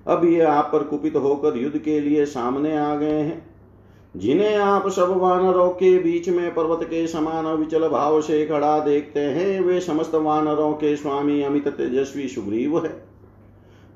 अब 0.07 0.25
ये 0.25 0.41
आप 0.41 0.71
पर 0.73 0.83
कुपित 0.83 1.17
होकर 1.17 1.57
युद्ध 1.57 1.79
के 1.79 2.01
लिए 2.01 2.25
सामने 2.25 2.77
आ 2.77 2.95
गए 2.95 3.21
हैं। 3.21 3.54
जिन्हें 4.17 4.57
आप 4.57 4.89
सब 4.89 5.09
वानरों 5.09 5.71
के 5.71 5.99
बीच 5.99 6.29
में 6.29 6.55
पर्वत 6.55 6.85
के 6.85 7.07
समान 7.07 7.47
विचल 7.47 7.89
भाव 7.89 8.21
से 8.21 8.47
खड़ा 8.47 8.79
देखते 8.81 9.21
हैं, 9.21 9.61
वे 9.61 9.81
समस्त 9.81 10.15
वानरों 10.15 10.73
के 10.73 10.97
स्वामी 10.97 11.43
अमित 11.43 11.69
तेजस्वी 11.69 12.29
सुग्रीव 12.29 12.85
है। 12.85 13.05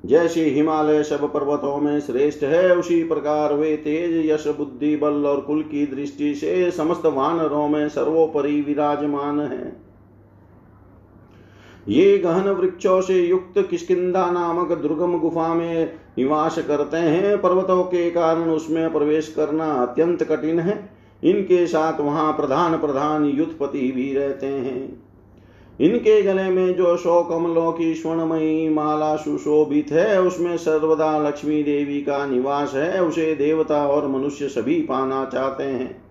जैसे 0.05 0.45
हिमालय 0.45 1.03
सब 1.03 1.33
पर्वतों 1.33 1.77
में 1.77 1.99
श्रेष्ठ 1.99 2.43
है, 2.43 2.75
उसी 2.75 3.03
प्रकार 3.03 3.53
वे 3.53 3.77
तेज 3.77 4.29
यश, 4.29 4.47
बुद्धि, 4.47 4.95
बल 4.95 5.25
और 5.25 5.41
कुल 5.41 5.61
की 5.61 5.85
दृष्टि 5.85 6.35
से 6.35 6.71
समस्त 6.71 7.05
वानरों 7.05 7.67
में 7.67 7.89
सर्वोपरि 7.89 8.61
विराजमान 8.61 9.39
है। 9.39 9.89
ये 11.87 12.17
गहन 12.17 12.49
वृक्षों 12.49 13.01
से 13.01 13.21
युक्त 13.21 13.67
किष्किंदा 13.69 14.31
नामक 14.31 14.71
दुर्गम 14.71 15.19
गुफा 15.19 15.53
में 15.53 15.93
निवास 16.19 16.59
करते 16.59 16.97
हैं 16.97 17.41
पर्वतों 17.41 17.83
के 17.83 18.11
कारण 18.11 18.49
उसमें 18.49 18.93
प्रवेश 18.93 19.33
करना 19.35 19.73
अत्यंत 19.73 20.23
कठिन 20.23 20.59
है। 20.59 20.89
इनके 21.23 21.67
साथ 21.67 21.99
वहाँ 21.99 22.33
प्रधान 22.33 22.77
प्रधान 22.77 23.25
युद्धपति 23.25 23.91
भी 23.91 24.13
रहते 24.13 24.45
हैं। 24.45 25.09
इनके 25.81 26.21
गले 26.21 26.43
में 26.43 26.75
जो 26.75 26.97
सौ 26.97 27.23
कमलों 27.23 27.71
की 27.71 27.93
स्वर्णमयी 27.95 28.69
माला 28.69 29.15
सुशोभित 29.15 29.91
है, 29.91 30.21
उसमें 30.21 30.57
सर्वदा 30.57 31.17
लक्ष्मी 31.19 31.63
देवी 31.63 32.01
का 32.01 32.25
निवास 32.25 32.73
है, 32.75 33.03
उसे 33.03 33.35
देवता 33.35 33.87
और 33.87 34.07
मनुष्य 34.07 34.47
सभी 34.47 34.81
पाना 34.81 35.25
चाहते 35.25 35.63
हैं। 35.63 36.01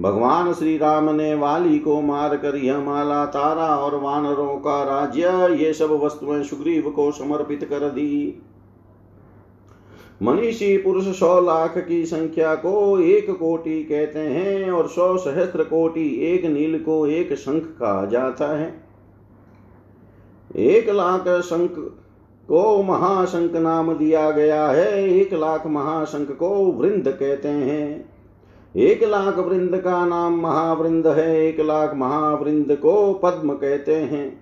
भगवान 0.00 0.52
श्री 0.52 0.78
राम 0.78 1.10
ने 1.14 1.34
वाली 1.34 1.78
को 1.78 2.00
मार 2.00 2.36
कर 2.36 2.56
यह 2.56 2.78
माला, 2.78 3.24
तारा 3.26 3.76
और 3.76 3.96
वानरों 3.96 4.56
का 4.56 4.82
राज्य, 4.82 5.28
ये 5.64 5.72
सब 5.72 5.90
वस्तुएँ 5.90 6.42
सुग्रीव 6.42 6.90
को 6.90 7.10
समर्पित 7.10 7.64
कर 7.64 7.88
दी। 7.90 8.42
मनीषी 10.22 10.76
पुरुष 10.76 11.04
सौ 11.04 11.40
लाख 11.40 11.78
की 11.78 12.06
संख्या 12.06 12.54
को 12.54 12.98
एक 12.98 13.30
कोटि 13.30 13.84
कहते 13.84 14.18
हैं 14.18 14.70
और 14.70 14.88
सौ 14.88 15.16
सहस्त्र 15.16 15.64
कोटि 15.64 16.20
एक 16.20 16.44
नील 16.44 16.82
को 16.82 17.06
एक 17.06 17.34
शंख 17.34 17.62
कहा 17.62 18.06
जाता 18.06 18.58
है। 18.58 18.84
एक 20.56 20.88
लाख 20.88 21.28
शंख 21.28 21.70
को 22.48 22.82
महाशंख 22.82 23.52
नाम 23.52 23.92
दिया 23.92 24.30
गया 24.30 24.66
है। 24.66 25.08
एक 25.08 25.34
लाख 25.34 25.66
महाशंख 25.66 26.30
को 26.30 26.48
वृंद 26.48 27.08
कहते 27.08 27.48
हैं। 27.48 28.12
एक 28.76 29.04
लाख 29.04 29.38
वृंद 29.38 29.76
का 29.76 30.06
नाम 30.06 30.40
महावृंद 30.40 31.06
है। 31.06 31.46
एक 31.46 31.60
लाख 31.60 31.94
महावृंद 31.94 32.76
को 32.76 33.12
पद्म 33.12 33.52
कहते 33.52 33.94
हैं। 33.94 34.41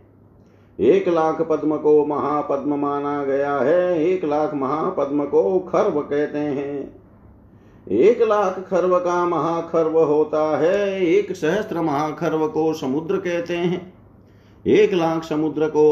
एक 0.79 1.09
लाख 1.09 1.43
पद्म 1.43 1.77
को 1.77 2.07
महापद्म 2.07 2.79
माना 2.79 3.25
गया 3.25 3.57
है। 3.57 4.05
एक 4.05 4.25
लाख 4.25 4.55
महापद्म 4.55 5.25
को 5.25 5.59
खर्व 5.59 6.01
कहते 6.01 6.39
हैं। 6.39 7.03
एक 7.91 8.23
लाख 8.23 8.61
खर्व 8.69 8.99
का 8.99 9.27
महाखर्व 9.27 9.99
होता 9.99 10.59
है। 10.59 11.07
एक 11.07 11.33
सहस्त्र 11.33 11.81
महाखर्व 11.81 12.49
को 12.49 12.73
समुद्र 12.73 13.17
कहते 13.17 13.57
हैं। 13.57 13.95
एक 14.67 14.93
लाख 14.93 15.25
समुद्र 15.25 15.69
को 15.69 15.85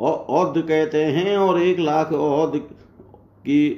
औद 0.00 0.58
कहते 0.58 1.04
हैं 1.04 1.36
और 1.36 1.60
एक 1.62 1.78
लाख 1.78 2.12
औद 2.12 2.56
की 3.44 3.70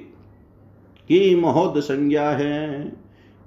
की 1.09 1.41
महोद 1.41 1.81
संज्ञा 1.81 2.31
है। 2.31 2.93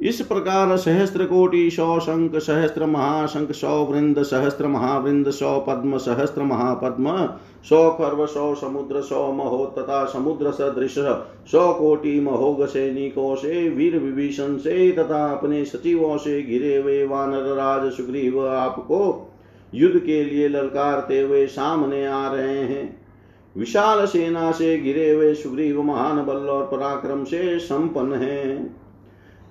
इस 0.01 0.19
प्रकार 0.21 0.75
सहस्त्र 0.77 1.25
कोटि 1.25 1.69
सौ 1.71 1.99
शंख 1.99 2.35
सहस्त्र 2.35 2.85
महाशंख 2.85 3.51
सौ 3.51 3.69
वृंद 3.85 4.21
सहस्त्र 4.23 4.67
महावृंद 4.67 5.29
सौ 5.29 5.59
पद्म 5.59 5.97
सहस्त्र 5.97 6.43
महापद्म 6.43 7.15
सौ 7.63 7.89
खर्व 7.91 8.25
सौ 8.25 8.53
समुद्र 8.55 9.01
सौ 9.01 9.31
महो 9.31 9.65
तथा 9.77 10.05
समुद्र 10.05 10.51
सदृश 10.51 10.95
सौ 11.51 11.73
कोटि 11.73 12.19
महोग 12.19 12.65
सैनिकों 12.67 13.35
से 13.35 13.69
वीर 13.69 13.97
विभीषण 13.97 14.57
से 14.57 14.91
तथा 14.91 15.25
अपने 15.33 15.65
सचिवों 15.65 16.17
से 16.17 16.41
घिरे 16.41 16.77
हुए 16.77 17.05
वानर 17.07 17.53
राज 17.55 17.91
सुग्रीव 17.91 18.47
आपको 18.47 19.33
युद्ध 19.73 19.99
के 19.99 20.23
लिए 20.25 20.47
ललकारते 20.47 21.21
हुए 21.21 21.45
सामने 21.47 22.05
आ 22.05 22.27
रहे 22.33 22.57
हैं। 22.57 22.99
विशाल 23.55 24.05
सेना 24.05 24.51
से 24.51 24.77
घिरे 24.77 25.11
हुए 25.11 25.33
सुग्रीव 25.33 25.83
महान 25.83 26.25
बल 26.25 26.49
और 26.49 26.65
पराक्रम 26.65 27.23
से 27.23 27.59
संपन्न 27.59 28.13
है। 28.13 28.86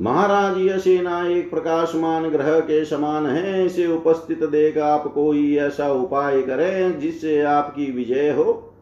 महाराज 0.03 0.59
यह 0.59 0.79
सेना 0.79 1.29
एक 1.29 1.51
प्रकाशमान 1.51 2.29
ग्रह 2.29 2.61
के 2.61 2.85
समान 2.85 3.27
है, 3.27 3.67
इसे 3.67 3.87
उपस्थित 3.87 4.45
देख 4.45 4.79
आप 4.79 5.07
कोई 5.07 5.57
ऐसा 5.57 5.93
उपाय 5.93 6.43
करें 6.43 7.01
जिससे 7.01 7.43
आपकी 7.43 7.93
विजय 7.93 8.31
हो। 8.31 8.73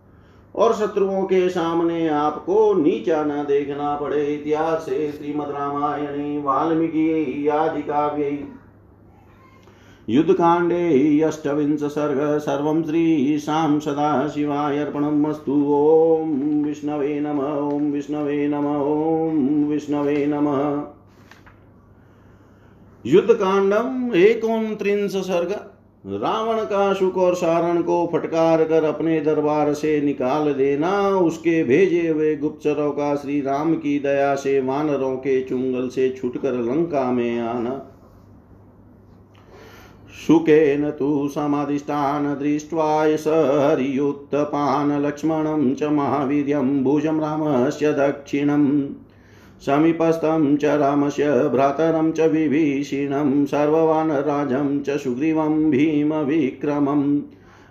और 0.56 0.73
शत्रुओं 0.73 1.23
के 1.23 1.49
सामने 1.49 2.09
आपको 2.09 2.75
नीचा 2.75 3.25
न 3.25 3.28
देखना 3.28 3.97
पड़े। 3.97 4.26
इतिहास 4.26 4.87
श्रीमद 4.88 5.50
रामायण, 5.50 6.42
वाल्मीकि 6.42 7.49
आदि 7.49 7.83
काव्य। 7.83 8.49
युद्ध 10.09 10.33
कांडे 10.33 11.20
अष्टविंश 11.20 11.83
सर्ग, 11.83 12.38
सर्व 12.38 12.83
श्रीशां 12.83 13.81
सदा 13.81 14.29
शिवाय 14.29 14.79
अर्पणमस्तु। 14.79 15.53
ॐ 15.53 16.64
विष्णवे 16.64 17.20
नम 17.20 17.38
ॐ 17.68 17.92
विष्णवे 17.92 18.48
नम 18.48 18.66
ॐ 18.66 19.68
विष्णवे 19.68 20.27
नमः। 20.27 20.93
युद्ध 23.06 23.32
कांडम 23.32 24.14
एकोनत्रिंश 24.14 25.16
सर्ग। 25.16 25.50
रावण 26.22 26.64
का 26.64 26.92
सुख 26.92 27.16
और 27.16 27.34
सारण 27.34 27.82
को 27.82 28.10
फटकार 28.12 28.64
कर 28.64 28.84
अपने 28.84 29.20
दरबार 29.20 29.72
से 29.74 30.00
निकाल 30.00 30.52
देना, 30.52 31.08
उसके 31.08 31.64
भेजे 31.64 32.08
हुए 32.08 32.36
गुप्तचरों 32.36 32.90
का 32.90 33.14
श्री 33.14 33.40
राम 33.40 33.74
की 33.74 33.98
दया 33.98 34.34
से 34.34 34.60
वानरों 34.60 35.16
के 35.16 35.40
चुंगल 35.42 35.88
से 35.88 36.08
छुटकर 36.10 36.52
लंका 36.52 37.10
में 37.12 37.38
आना। 37.40 37.90
सुखेन 40.26 40.90
तु 40.90 41.28
समाधिष्ठान 41.28 42.34
दृष्ट्वा 42.34 43.16
स 43.16 43.24
हरियुत्थपान् 43.70 45.00
लक्ष्मणं 45.06 45.74
च 45.74 45.82
महावीर्यं 45.82 46.84
भुजं 46.84 47.20
रामस्य 47.20 47.92
दक्षिणम्। 47.92 48.88
समीपस्थं 49.60 50.56
च 50.56 50.64
रामस्य 50.64 51.48
भ्रातरं 51.48 52.12
च 52.12 52.20
विभीषिणं 52.20 53.46
सर्ववानराजं 53.46 54.80
च 54.80 54.90
सुग्रीवं, 54.90 55.70
भीमविक्रमम्। 55.70 57.20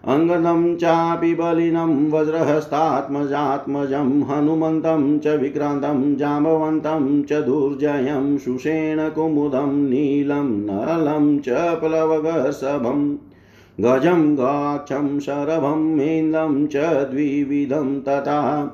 अङ्गदं 0.07 0.75
चापि 0.75 1.35
बलिनं, 1.35 2.11
वज्रहस्तात्मजात्मजं, 2.11 4.23
हनुमन्तं 4.23 5.19
च 5.19 5.27
विक्रान्तं, 5.27 6.15
जाम्बवन्तं 6.15 7.23
च 7.23 7.33
दुर्जयं 7.33 8.37
सुषेणकुमुदं 8.37 9.89
नीलं 9.89 10.43
नलं 10.43 11.39
च 11.39 11.49
प्लवगसभम् 11.49 13.15
गजं 13.79 14.35
गाक्षं 14.35 15.19
शरभं 15.19 15.75
मेन्दं 15.75 16.67
च 16.67 17.07
द्विविधं 17.11 18.01
तथा 18.01 18.69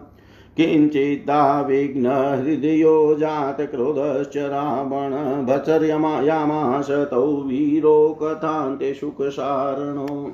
किञ्चिदाविघ्नहृदयो 0.59 3.15
जातक्रोधश्च 3.15 4.37
रावण 4.37 5.45
भचर्यमायामास 5.45 6.87
तौ 6.89 7.21
वीरो 7.21 8.19
कथान्ते 8.23 8.93
सुखसारणो। 8.93 10.31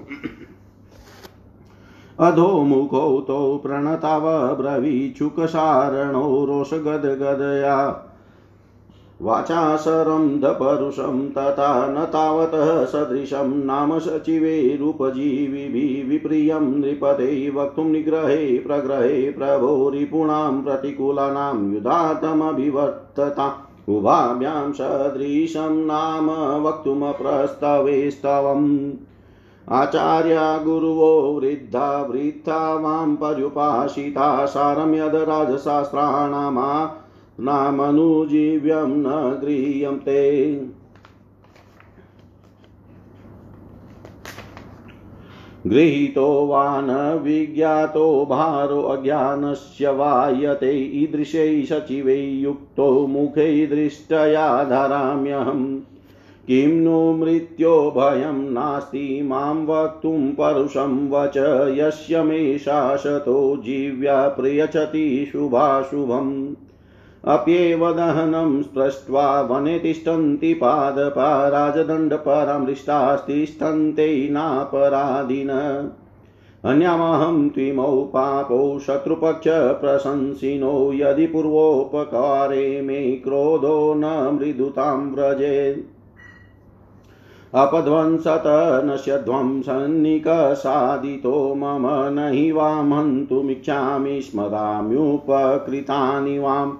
अधोमुखौ 2.19 3.21
तौ 3.21 3.57
प्रणतावब्रवीचुकसारणो 3.57 6.45
रोषगदगदया। 6.45 8.05
वाचासरन्धपरुषं 9.21 11.30
तथा 11.30 11.88
न 11.88 12.06
तावतः 12.06 12.86
सदृशं 12.86 13.65
नाम 13.65 13.99
सचिवेरुपजीविभिः 13.99 16.10
विप्रियं 16.10 16.60
नृपते 16.60 17.49
वक्तुं 17.49 17.84
निग्रहे 17.84 18.60
प्रग्रहे 18.60 19.32
प्रभो 19.32 19.89
रिपूणां 19.89 20.63
प्रतिकूलानां 20.63 21.73
युधातमभिवर्तता 21.73 23.69
उभाभ्यां 23.89 24.71
सदृशं 24.71 25.75
नाम 25.75 26.63
वक्तुमप्रस्तवेस्तवम्। 26.63 28.91
आचार्या 29.69 30.58
गुरुवो 30.58 31.39
वृद्धा 31.39 32.01
वृद्धा 32.01 32.73
वां 32.73 33.15
पर्युपासिता 33.15 34.45
सारं 34.45 34.93
यद् 34.93 35.15
राजशास्त्राणामा 35.15 37.01
नामनुजीव्यं 37.39 38.88
न 38.88 39.39
गृह्यन्ते। 39.43 40.56
गृहीतो 45.67 46.48
वा 46.48 46.82
न 46.82 47.19
विज्ञातो 47.24 48.26
भारो 48.26 48.82
अज्ञानस्य 48.82 49.89
वायते 49.89 50.71
ईदृशै 51.04 51.65
सचिवै 51.65 52.15
युक्तो 52.15 53.08
मुखै 53.08 53.65
दृष्टया 53.65 54.63
धराम्यहम् 54.63 55.80
किं 56.48 56.67
नु 56.67 57.13
मृत्यो 57.13 57.93
भयं 57.98 58.52
नास्ति 58.52 59.21
माँ 59.24 59.54
वक्तुं 59.54 60.32
परुषं 60.32 61.10
वच 61.10 61.38
यस्य 61.78 62.24
मे 62.24 62.58
शासतो 62.58 63.58
जीव्या 63.58 64.28
प्रियचति 64.28 65.30
शुभाशुभम्। 65.32 66.64
अप्येव 67.27 67.91
दहनं 67.91 68.61
स्पृष्ट्वा 68.61 69.41
वने 69.41 69.79
तिष्ठन्ति 69.79 70.53
पादपा 70.53 71.47
राजदण्डपरामृष्टास्तिष्ठन्ते 71.47 74.27
नापराधिन। 74.31 75.49
अन्यामहं 76.65 77.49
त्विमौ 77.49 77.83
पापौ 77.83 78.79
शत्रुपक्षप्रशंसिनो 78.79 80.93
यदि 80.93 81.25
पूर्वोपकारे 81.25 82.81
मे 82.81 82.95
क्रोधो 82.95 83.93
न 83.97 84.29
मृदुतां 84.33 84.97
व्रजेत् 84.97 85.95
अपध्वंसत 87.55 88.83
नश्यध्वंसन्निकसादितो 88.85 91.55
मम 91.55 91.88
न 91.88 92.31
हि 92.33 92.51
वामन्तुमिच्छामि 92.51 94.21
स्मराम्युपकृतानि 94.21 96.39
वाम्। 96.39 96.77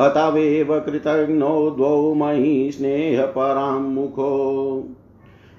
हतावेव 0.00 0.80
कृतघ्नो 0.80 1.70
द्वौ 1.70 2.14
मयि 2.14 2.72
स्नेहपरां 2.72 3.80
मुखो। 3.80 4.88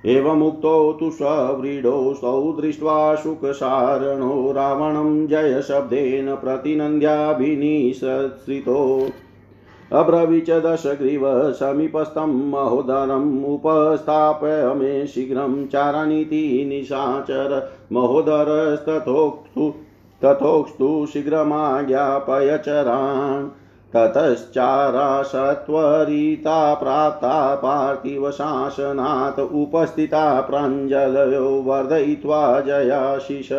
एवमुक्तौ 0.06 0.91
तु 0.91 1.12
स्वव्रीडौ 1.12 2.13
दृष्ट्वा 2.62 3.15
शुकसारणो 3.15 4.52
रावणं 4.52 5.28
जयशब्देन 5.28 6.36
प्रतिनन्द्याभिनिश्रितो 6.36 9.08
अब्रवीच 9.91 10.50
दशग्रीव 10.50 11.52
समीपस्थं 11.52 12.50
महोदरम् 12.50 13.46
उपस्थाप्य 13.46 14.74
मे 14.74 15.08
शीघ्रं 15.08 15.67
चारणीति 15.67 16.65
निशाचर 16.67 17.72
महोदरस्तथोक्तु 17.91 19.74
तथोक्तु 20.26 21.08
शीघ्रमाज्ञापय 21.13 22.58
चरान् 23.95 24.10
ततश्चारा 24.10 25.23
सत्वरिता 25.23 26.73
प्राप्ता 26.73 27.56
पार्थिवशासनात् 27.56 29.39
उपस्थिता 29.39 30.41
प्राञ्जलयो 30.41 31.41
वर्धयित्वा 31.41 32.62
जयाशिष। 32.62 33.49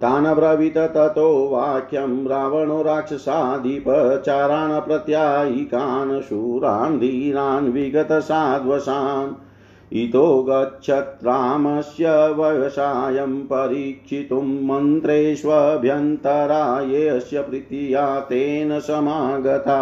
तान् 0.00 0.34
ब्रवीत 0.34 0.78
ततो 0.78 1.48
वाक्यं 1.48 2.26
रावणो 2.26 2.82
राक्षसाधिपचारान् 2.82 4.88
प्रत्यायिकान् 4.88 6.22
शूरान् 6.22 6.98
धीरान् 6.98 7.72
विगतसाध्वसान् 7.72 9.45
इतो 9.92 10.42
गच्छत्रामस्य 10.42 12.10
व्यवसायं 12.10 13.42
परीक्षितुं 13.42 14.42
मन्त्रेष्वभ्यन्तरायस्य 14.42 17.42
प्रीत्या 17.42 18.20
तेन 18.20 18.80
समागता। 18.80 19.78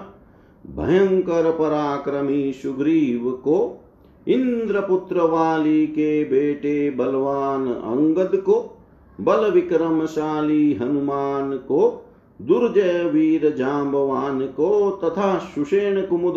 भयंकर 0.67 1.51
पराक्रमी 1.51 2.53
सुग्रीव 2.53 3.31
को, 3.31 3.85
इंद्रपुत्र 4.29 5.21
वाली 5.21 5.87
के 5.87 6.25
बेटे 6.25 6.91
बलवान 6.91 7.67
अंगद 7.67 8.37
को 8.37 8.80
बल 9.21 9.51
विक्रमशाली 9.51 10.75
हनुमान 10.75 11.57
को, 11.57 12.07
दुर्जय 12.41 13.05
वीर 13.05 13.55
जाम्बवान 13.57 14.41
को 14.47 14.91
तथा 15.05 15.39
सुषेण 15.39 16.07
कुमुद 16.07 16.35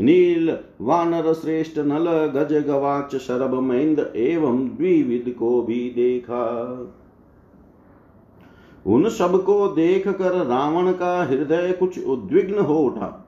नील 0.00 0.50
वानर 0.80 1.32
श्रेष्ठ 1.32 1.78
नल 1.78 2.08
गज 2.26 2.52
गवाच 2.66 3.16
शरभ 3.16 3.54
महेंद्र 3.54 4.06
एवं 4.16 4.68
द्विविद 4.68 5.34
को 5.38 5.62
भी 5.62 5.90
देखा। 5.90 6.42
उन 8.86 9.08
सबको 9.08 9.68
देख 9.68 10.08
कर 10.08 10.32
रावण 10.46 10.92
का 10.92 11.24
हृदय 11.24 11.76
कुछ 11.78 12.04
उद्विग्न 12.06 12.58
हो 12.58 12.78
उठा। 12.78 13.22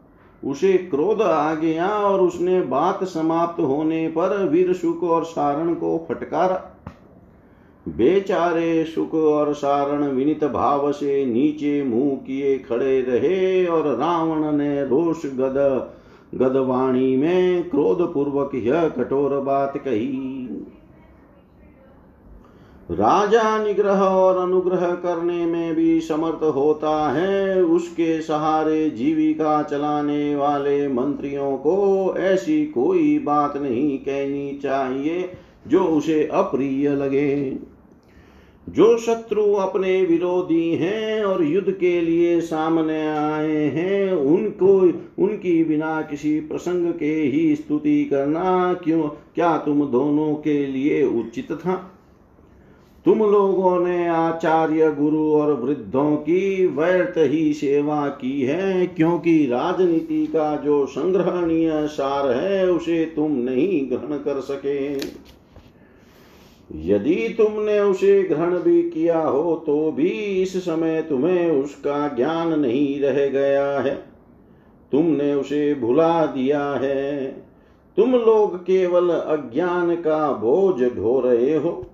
उसे 0.45 0.73
क्रोध 0.73 1.23
आ 1.23 1.55
गया 1.55 1.89
और 1.89 2.21
उसने 2.21 2.61
बात 2.61 3.05
समाप्त 3.05 3.61
होने 3.61 4.09
पर 4.09 4.49
वीर 4.49 4.73
शुक 4.73 5.03
और 5.03 5.25
सारण 5.25 5.75
को 5.75 6.07
फटकारा। 6.09 6.78
बेचारे 7.89 8.85
सुख 8.85 9.15
और 9.15 9.55
सारण 9.55 10.05
विनित 10.05 10.45
भाव 10.45 10.93
से 10.93 11.27
नीचे 11.27 11.83
मुँह 11.83 12.17
किए 12.17 12.59
खड़े 12.59 13.01
रहे 13.01 13.67
और 13.67 13.87
रावण 13.97 14.53
ने 14.53 14.85
रोष 14.85 15.27
गद, 15.27 15.91
गदवाणी 16.35 17.17
में 17.17 17.71
क्रोध 17.71 18.15
पूर्वक 18.15 18.51
यह 18.55 18.89
कठोर 18.89 19.41
बात 19.41 19.77
कही। 19.77 20.49
राजा 22.91 23.65
निग्रह 23.65 24.01
और 24.01 24.37
अनुग्रह 24.37 24.91
करने 24.91 25.47
में 25.47 25.75
भी 25.75 26.01
समर्थ 26.01 26.45
होता 26.45 27.13
है। 27.13 27.63
उसके 27.63 28.21
सहारे 28.21 28.91
जीविका 28.91 29.63
चलाने 29.63 30.37
वाले 30.37 30.89
मंत्रियों 30.89 31.57
को 31.57 32.15
ऐसी 32.19 32.67
कोई 32.67 33.19
बात 33.19 33.57
नहीं 33.57 33.99
कहनी 33.99 34.61
चाहिए 34.63 35.31
जो 35.69 35.81
उसे 35.81 36.27
अप्रिय 36.27 36.89
लगे। 36.89 37.59
जो 38.69 38.99
शत्रु 38.99 39.53
अपने 39.53 40.03
विरोधी 40.03 40.75
हैं 40.75 41.25
और 41.25 41.45
युद्ध 41.45 41.71
के 41.71 42.01
लिए 42.01 42.41
सामने 42.41 43.09
आए 43.09 43.57
हैं, 43.57 44.13
उनको, 44.13 44.81
उनकी 45.25 45.65
बिना 45.65 46.03
किसी 46.03 46.41
प्रसंग 46.41 46.93
के 46.93 47.15
ही 47.15 47.57
स्तुति 47.57 48.05
करना 48.05 48.75
क्यों? 48.85 49.03
क्या 49.35 49.59
तुम 49.59 49.87
दोनों 49.87 50.35
के 50.35 50.67
लिए 50.67 51.05
उचित 51.05 51.53
था? 51.53 51.95
तुम 53.05 53.19
लोगों 53.19 53.81
ने 53.81 54.09
आचार्य 54.09 54.93
गुरु 54.93 55.33
और 55.33 55.53
वृद्धों 55.53 56.17
की 56.17 56.67
व्यर्थ 56.67 57.15
ही 57.19 57.53
सेवा 57.53 58.09
की 58.09 58.43
है, 58.43 58.87
क्योंकि 58.87 59.47
राजनीति 59.47 60.27
का 60.27 60.57
जो 60.57 60.87
संग्रहणीय 60.87 61.87
सार 61.87 62.31
है, 62.31 62.71
उसे 62.71 63.05
तुम 63.05 63.33
नहीं 63.33 63.91
ग्रहण 63.91 64.19
कर 64.19 64.41
सके। 64.41 64.97
यदि 66.77 67.35
तुमने 67.39 67.81
उसे 67.81 68.23
ग्रहण 68.23 68.59
भी 68.59 68.83
किया 68.83 69.21
हो 69.21 69.63
तो 69.67 69.93
भी 69.93 70.09
इस 70.43 70.57
समय 70.65 71.03
तुम्हें 71.03 71.51
उसका 71.51 72.09
ज्ञान 72.09 72.61
नहीं 72.61 73.01
रह 73.01 73.27
गया 73.27 73.81
है। 73.81 73.95
तुमने 74.93 75.35
उसे 75.35 75.75
भुला 75.75 76.27
दिया 76.27 76.65
है। 76.73 77.27
तुम 77.97 78.13
लोग 78.13 78.57
केवल 78.57 79.11
अज्ञान 79.11 79.97
का 79.97 80.33
बोझ 80.33 80.83
ढो 80.97 81.21
रहे 81.21 81.55
हो। 81.57 81.87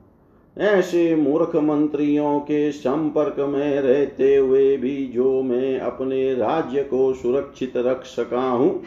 ऐसे 0.58 1.16
मूर्ख 1.16 1.56
मंत्रियों 1.56 2.38
के 2.40 2.72
संपर्क 2.72 3.36
में 3.38 3.80
रहते 3.80 4.36
हुए 4.36 4.76
भी 4.76 5.06
जो 5.06 5.42
मैं 5.42 5.78
अपने 5.78 6.34
राज्य 6.34 6.82
को 6.82 7.12
सुरक्षित 7.14 7.76
रख 7.76 8.04
सका 8.04 8.48
हूँ, 8.50 8.82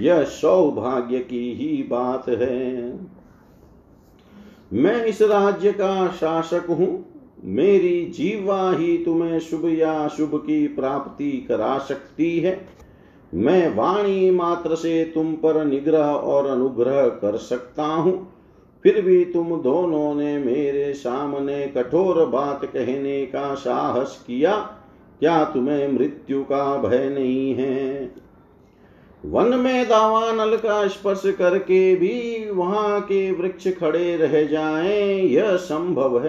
यह 0.00 0.22
सौभाग्य 0.22 1.18
की 1.18 1.52
ही 1.52 1.82
बात 1.82 2.28
है। 2.28 2.90
मैं 4.72 5.04
इस 5.04 5.22
राज्य 5.22 5.72
का 5.72 6.08
शासक 6.08 6.66
हूँ। 6.70 7.04
मेरी 7.44 8.04
जीवा 8.04 8.72
ही 8.72 9.04
तुम्हें 9.04 9.40
शुभ 9.40 9.66
या 9.66 10.08
शुभ 10.08 10.30
की 10.34 10.66
प्राप्ति 10.68 11.30
करा 11.48 11.78
सकती 11.78 12.38
है। 12.40 12.68
मैं 13.34 13.74
वाणी 13.74 14.30
मात्र 14.30 14.74
से 14.74 15.04
तुम 15.14 15.32
पर 15.32 15.64
निग्रह 15.64 16.06
और 16.06 16.46
अनुग्रह 16.46 17.06
कर 17.06 17.36
सकता 17.36 17.84
हूँ। 17.84 18.32
फिर 18.82 19.00
भी 19.02 19.24
तुम 19.24 19.56
दोनों 19.62 20.14
ने 20.14 20.38
मेरे 20.38 20.92
सामने 20.94 21.66
कठोर 21.66 22.26
बात 22.26 22.64
कहने 22.64 23.26
का 23.26 23.54
साहस 23.54 24.24
किया। 24.26 24.56
क्या 25.20 25.44
तुम्हें 25.44 25.88
मृत्यु 25.92 26.42
का 26.42 26.76
भय 26.76 27.08
नहीं 27.08 27.54
है? 27.54 28.04
वन 29.26 29.46
में 29.46 29.88
दावानल 29.88 30.56
का 30.56 30.88
स्पर्श 30.88 31.22
करके 31.26 31.96
भी 31.96 32.50
वहाँ 32.50 33.00
के 33.00 33.30
वृक्ष 33.30 33.68
खड़े 33.68 34.16
रह 34.16 34.44
जाएँ, 34.44 35.22
यह 35.22 35.56
संभव 35.56 36.22
है। 36.22 36.28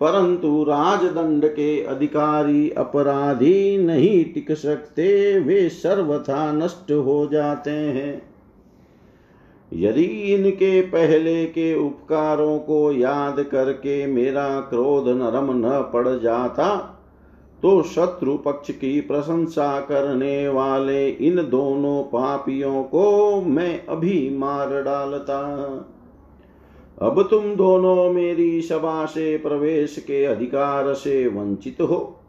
परंतु 0.00 0.62
राजदंड 0.62 1.44
के 1.44 1.82
अधिकारी 1.82 2.70
अपराधी 2.70 3.78
नहीं 3.78 4.24
टिक 4.24 4.52
सकते, 4.52 5.38
वे 5.38 5.68
सर्वथा 5.68 6.52
नष्ट 6.52 6.92
हो 6.92 7.28
जाते 7.32 7.70
हैं। 7.70 8.22
यदि 9.72 10.04
इनके 10.04 10.80
पहले 10.80 11.44
के 11.44 11.74
उपकारों 11.74 12.58
को 12.58 12.92
याद 12.92 13.42
करके 13.42 14.06
मेरा 14.06 14.60
क्रोध 14.60 15.08
नरम 15.08 15.66
न 15.66 15.90
पड़ 15.92 16.08
जाता 16.08 16.98
तो 17.62 17.82
शत्रु 17.82 18.36
पक्ष 18.36 18.70
की 18.70 19.00
प्रशंसा 19.00 19.80
करने 19.80 20.48
वाले 20.48 21.08
इन 21.08 21.36
दोनों 21.36 22.02
पापियों 22.02 22.84
को 22.84 23.40
मैं 23.40 23.86
अभी 23.86 24.36
मार 24.38 24.82
डालता। 24.82 25.38
अब 27.02 27.28
तुम 27.30 27.54
दोनों 27.54 28.12
मेरी 28.12 28.62
सभा 28.62 29.06
से 29.06 29.36
प्रवेश 29.36 29.98
के 29.98 30.24
अधिकार 30.24 30.94
से 30.94 31.28
वंचित 31.28 31.80
हो। 31.80 32.20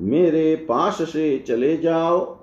मेरे 0.00 0.56
पास 0.56 0.98
से 1.02 1.38
चले 1.38 1.76
जाओ। 1.76 2.38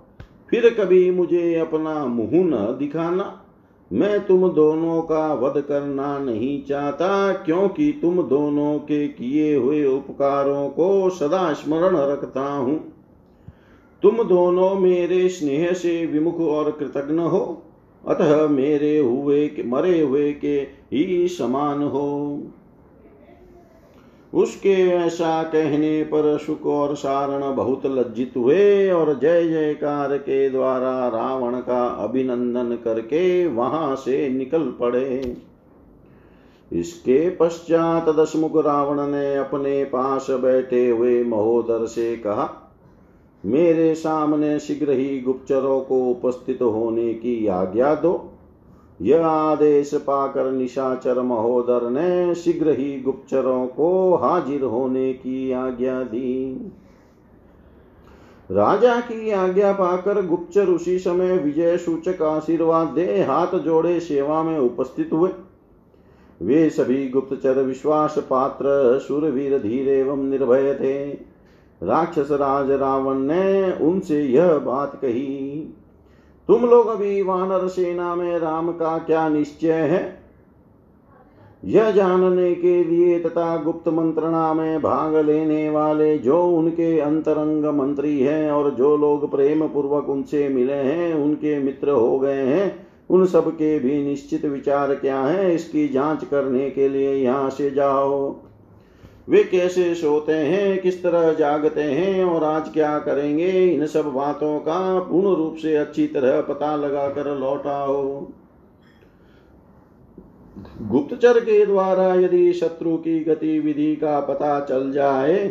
फिर 0.50 0.70
कभी 0.70 1.12
मुझे 1.12 1.56
अपना 1.56 2.06
मुँह 2.06 2.30
न 2.34 2.76
दिखाना। 2.80 3.45
मैं 3.94 4.26
तुम 4.26 4.50
दोनों 4.50 5.02
का 5.02 5.34
वध 5.34 5.62
करना 5.62 6.20
नहीं 6.20 6.64
चाहता 6.64 7.34
क्योंकि 7.34 8.00
तुम 8.02 8.22
दोनों 8.22 8.80
के 8.80 9.08
किए 9.08 9.56
हुए 9.56 9.86
उपकारों 9.86 10.70
को 10.70 11.10
सदा 11.10 11.54
स्मरण 11.54 11.98
रखता 11.98 12.54
हूँ। 12.54 12.94
तुम 14.02 14.24
दोनों 14.24 14.76
मेरे 14.76 15.30
स्नेह 15.30 15.74
से 15.74 16.06
विमुख 16.06 16.40
और 16.40 16.72
कृतज्ञ 16.72 17.14
हो 17.14 17.62
अतः 18.08 18.48
मेरे 18.48 18.98
हुए 18.98 19.48
के, 19.48 19.64
मरे 19.64 20.02
हुए 20.02 20.34
के 20.34 20.58
ही 20.94 21.28
समान 21.28 21.84
हो। 21.84 22.40
उसके 24.36 24.74
ऐसा 24.90 25.44
कहने 25.44 26.04
पर 26.04 26.38
सुख 26.38 26.66
और 26.66 26.96
सारण 26.96 27.56
बहुत 27.56 27.86
लज्जित 27.86 28.34
हुए 28.38 28.90
और 28.90 29.14
जय 29.20 29.48
जयकार 29.48 30.18
के 30.18 30.50
द्वारा 30.50 31.08
रावण 31.08 31.60
का 31.60 31.86
अभिनंदन 32.04 32.76
करके 32.76 33.48
वहाँ 33.48 33.96
से 33.96 34.28
निकल 34.30 34.68
पड़े। 34.80 35.36
इसके 36.72 37.30
पश्चात 37.30 38.10
दशमुख 38.10 38.58
रावण 38.58 39.02
ने 39.08 39.36
अपने 39.36 39.84
पास 39.86 40.28
बैठे 40.32 40.90
हुए 40.90 41.24
महोदर 41.24 41.86
से 41.86 42.16
कहा, 42.18 42.50
मेरे 43.44 43.94
सामने 43.96 44.58
शीघ्र 44.60 44.92
ही 44.92 45.20
गुप्तचरों 45.22 45.82
को 45.82 46.00
उपस्थित 46.06 46.62
होने 46.62 47.14
की 47.14 47.48
आज्ञा 47.48 47.96
दो। 47.96 48.14
यह 49.02 49.26
आदेश 49.26 49.94
पाकर 49.94 50.52
निशाचर 50.52 51.22
महोदर 51.22 51.90
ने 51.90 52.36
शीघ्र 52.36 52.70
ही 52.70 53.02
गुप्तचरों 53.02 53.68
को 53.68 54.16
हाजिर 54.16 54.64
होने 54.64 55.14
की 55.14 55.52
आज्ञा 55.52 56.04
दी। 56.04 56.72
राजा 58.52 59.00
की 59.00 59.32
आज्ञा 59.32 59.72
पाकर 59.74 60.26
गुप्तचर 60.26 60.68
उसी 60.68 61.00
समय 61.00 61.38
विजय 61.38 61.78
सूचक 61.78 62.22
आशीर्वाद 62.22 62.88
दे 62.88 63.24
हाथ 63.24 63.60
जोड़े 63.60 64.00
सेवा 64.00 64.44
में 64.44 64.60
उपस्थित 64.60 65.10
हुए। 65.14 65.30
वे 66.42 66.70
सभी 66.70 67.10
गुप्तचर 67.10 67.62
विश्वास 67.64 68.16
पात्र 68.18 69.00
सुरवीर 69.00 69.58
धीर 69.60 69.90
एवं 69.90 70.18
निर्भय 70.18 70.74
थे। 70.74 71.10
राक्षस 71.84 72.28
राज 72.32 72.72
रावण 72.72 73.16
ने 73.16 73.72
उनसे 73.72 74.24
यह 74.24 74.58
बात 74.58 74.96
कही। 74.96 75.74
तुम 76.48 76.66
लोग 76.66 76.88
अभी 76.88 77.22
वानर 77.22 77.68
सेना 77.68 78.16
में 78.16 78.40
राम 78.40 78.72
का 78.72 78.98
क्या 78.98 79.30
निश्चय 79.30 79.72
है? 79.72 80.26
यह 81.66 81.92
जानने 81.92 82.56
के 82.56 82.84
लिए 82.84 83.20
तथा 83.20 83.58
गुप्त 83.58 83.88
मंत्रणा 83.88 84.54
में 84.54 84.82
भाग 84.82 85.16
लेने 85.16 85.70
वाले 85.70 86.18
जो 86.18 86.44
उनके 86.48 87.00
अंतरंग 87.00 87.66
मंत्री 87.66 88.20
हैं 88.20 88.52
और 88.52 88.70
जो 88.70 88.98
लोग 88.98 89.32
प्रेम 89.32 89.68
पूर्वक 89.68 90.10
उनसे 90.10 90.50
मिले 90.50 90.74
हैं, 90.74 91.14
उनके 91.14 91.60
मित्र 91.60 91.90
हो 91.90 92.20
गए 92.20 92.46
हैं, 92.46 92.88
उन 93.10 93.26
सब 93.26 93.52
के 93.52 93.80
भी 93.80 94.04
निश्चित 94.04 94.46
विचार 94.46 94.96
क्या 94.96 95.22
है, 95.22 95.56
इसकी 95.56 95.88
जाँच 95.88 96.26
करने 96.26 96.70
के 96.70 96.90
लिए 96.90 97.14
यहाँ 97.14 97.50
से 97.50 97.72
जाओ। 97.72 98.45
वे 99.28 99.44
कैसे 99.44 99.94
सोते 99.96 100.34
हैं, 100.34 100.82
किस 100.82 101.02
तरह 101.04 101.32
जागते 101.34 101.84
हैं 101.84 102.24
और 102.26 102.44
आज 102.44 102.70
क्या 102.70 102.98
करेंगे? 103.00 103.50
इन 103.66 103.86
सब 103.88 104.06
बातों 104.06 104.60
का 104.60 105.00
पूर्ण 105.00 105.36
रूप 105.36 105.56
से 105.56 105.76
अच्छी 105.76 106.06
तरह 106.08 106.42
पता 106.44 106.76
लगा 106.76 107.08
कर 107.10 107.34
लौटाओ। 107.36 108.04
गुप्तचर 110.82 111.40
के 111.40 111.66
द्वारा 111.66 112.14
यदि 112.16 112.52
शत्रु 112.54 112.96
की 112.98 113.20
गतिविधि 113.20 113.96
का 113.96 114.20
पता 114.20 114.60
चल 114.60 114.92
जाए 114.92 115.48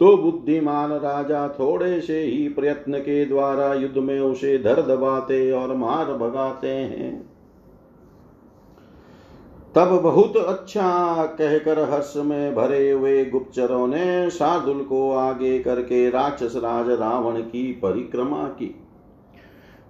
तो 0.00 0.16
बुद्धिमान 0.16 0.92
राजा 0.92 1.48
थोड़े 1.50 2.00
से 2.00 2.20
ही 2.22 2.48
प्रयत्न 2.48 2.98
के 2.98 3.24
द्वारा 3.24 3.72
युद्ध 3.74 3.98
में 3.98 4.18
उसे 4.20 4.56
धर 4.58 4.80
दबाते 4.86 5.50
और 5.52 5.74
मार 5.76 6.12
भगाते 6.12 6.68
हैं। 6.68 7.10
तब 9.76 9.88
बहुत 10.02 10.36
अच्छा 10.36 11.24
कहकर 11.38 11.78
हर्ष 11.92 12.12
में 12.16 12.54
भरे 12.54 12.90
हुए 12.90 13.24
गुप्तचरों 13.24 13.86
ने 13.86 14.30
शार्दुल 14.30 14.82
को 14.82 15.10
आगे 15.12 15.58
करके 15.58 16.08
राक्षस 16.10 16.52
राज 16.56 16.90
रावण 16.90 17.40
की 17.40 17.62
परिक्रमा 17.72 18.42
की। 18.58 18.74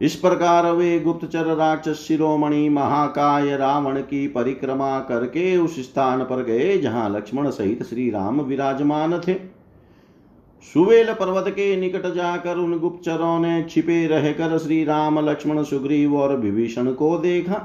इस 0.01 0.15
प्रकार 0.15 0.71
वे 0.71 0.99
गुप्तचर 1.01 1.55
राक्षस 1.57 2.05
शिरोमणि 2.09 2.69
महाकाय 2.69 3.57
रावण 3.57 4.01
की 4.01 4.27
परिक्रमा 4.29 4.99
करके 5.01 5.57
उस 5.57 5.79
स्थान 5.81 6.23
पर 6.23 6.43
गए 6.43 6.79
जहाँ 6.79 7.09
लक्ष्मण 7.11 7.51
सहित 7.51 7.83
श्री 7.83 8.11
राम 8.11 8.41
विराजमान 8.41 9.21
थे। 9.21 9.35
सुवेल 10.67 11.13
पर्वत 11.13 11.49
के 11.49 11.75
निकट 11.77 12.13
जाकर 12.15 12.57
उन 12.57 12.79
गुप्तचरों 12.79 13.39
ने 13.41 13.63
छिपे 13.71 14.07
रहकर 14.07 14.59
श्री 14.59 14.85
राम 14.85 15.19
लक्ष्मण, 15.31 15.63
सुग्रीव 15.63 16.17
और 16.17 16.37
विभीषण 16.37 16.93
को 16.93 17.17
देखा। 17.19 17.65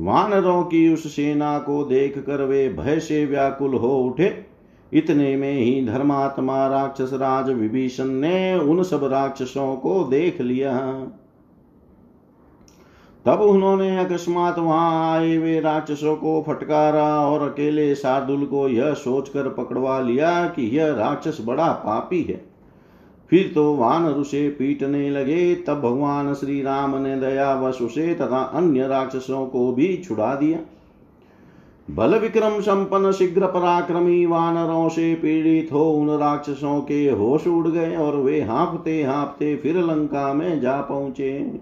वानरों 0.00 0.62
की 0.62 0.94
उस 0.94 1.16
सेना 1.16 1.58
को 1.58 1.84
देख 1.84 2.18
कर 2.18 2.42
वे 2.42 2.68
भय 2.68 3.00
से 3.00 3.26
व्याकुल 3.26 3.74
हो 3.74 3.98
उठे। 4.00 4.46
इतने 4.92 5.36
में 5.36 5.52
ही 5.52 5.86
धर्मात्मा 5.86 6.66
राक्षस 6.66 7.10
राज 7.12 7.50
विभीषण 7.50 8.04
ने 8.04 8.58
उन 8.58 8.82
सब 8.82 9.04
राक्षसों 9.04 9.76
को 9.76 10.04
देख 10.04 10.40
लिया। 10.40 10.78
तब 13.26 13.40
उन्होंने 13.40 13.98
अकस्मात 13.98 14.58
वहाँ 14.58 15.12
आए, 15.12 15.36
वे 15.36 15.60
राक्षसों 15.60 16.16
को 16.16 16.44
फटकारा 16.48 17.20
और 17.20 17.50
अकेले 17.50 17.94
शार्दुल 17.94 18.44
को 18.46 18.68
यह 18.68 18.94
सोचकर 18.94 19.48
पकड़वा 19.48 20.00
लिया 20.00 20.48
कि 20.48 20.78
यह 20.78 20.92
राक्षस 20.92 21.38
बड़ा 21.40 21.72
पापी 21.72 22.22
है। 22.22 22.53
फिर 23.34 23.50
तो 23.54 23.74
वानर 23.74 24.10
उसे 24.10 24.48
पीटने 24.48 25.10
लगे, 25.10 25.54
तब 25.54 25.80
भगवान 25.80 26.34
श्री 26.34 26.60
राम 26.62 26.94
ने 26.96 27.16
दयावश 27.16 27.80
उसे 27.82 28.14
तथा 28.14 28.42
अन्य 28.54 28.86
राक्षसों 28.86 29.46
को 29.46 29.72
भी 29.72 29.96
छुड़ा 29.96 30.34
दिया। 30.34 30.58
बल 31.90 32.18
विक्रम 32.18 32.60
संपन्न 32.60 33.12
शीघ्र 33.12 33.46
पराक्रमी 33.46 34.26
वानरों 34.26 34.88
से 34.88 35.14
पीड़ित 35.14 35.72
हो 35.72 35.90
उन 35.92 36.10
राक्षसों 36.10 36.80
के 36.80 37.10
होश 37.10 37.46
उड़ 37.46 37.68
गए 37.68 37.96
और 37.96 38.16
वे 38.16 38.40
हाँफते 38.40 39.02
हाँफते 39.02 39.54
फिर 39.56 39.78
लंका 39.78 40.32
में 40.34 40.60
जा 40.60 40.80
पहुँचे। 40.80 41.60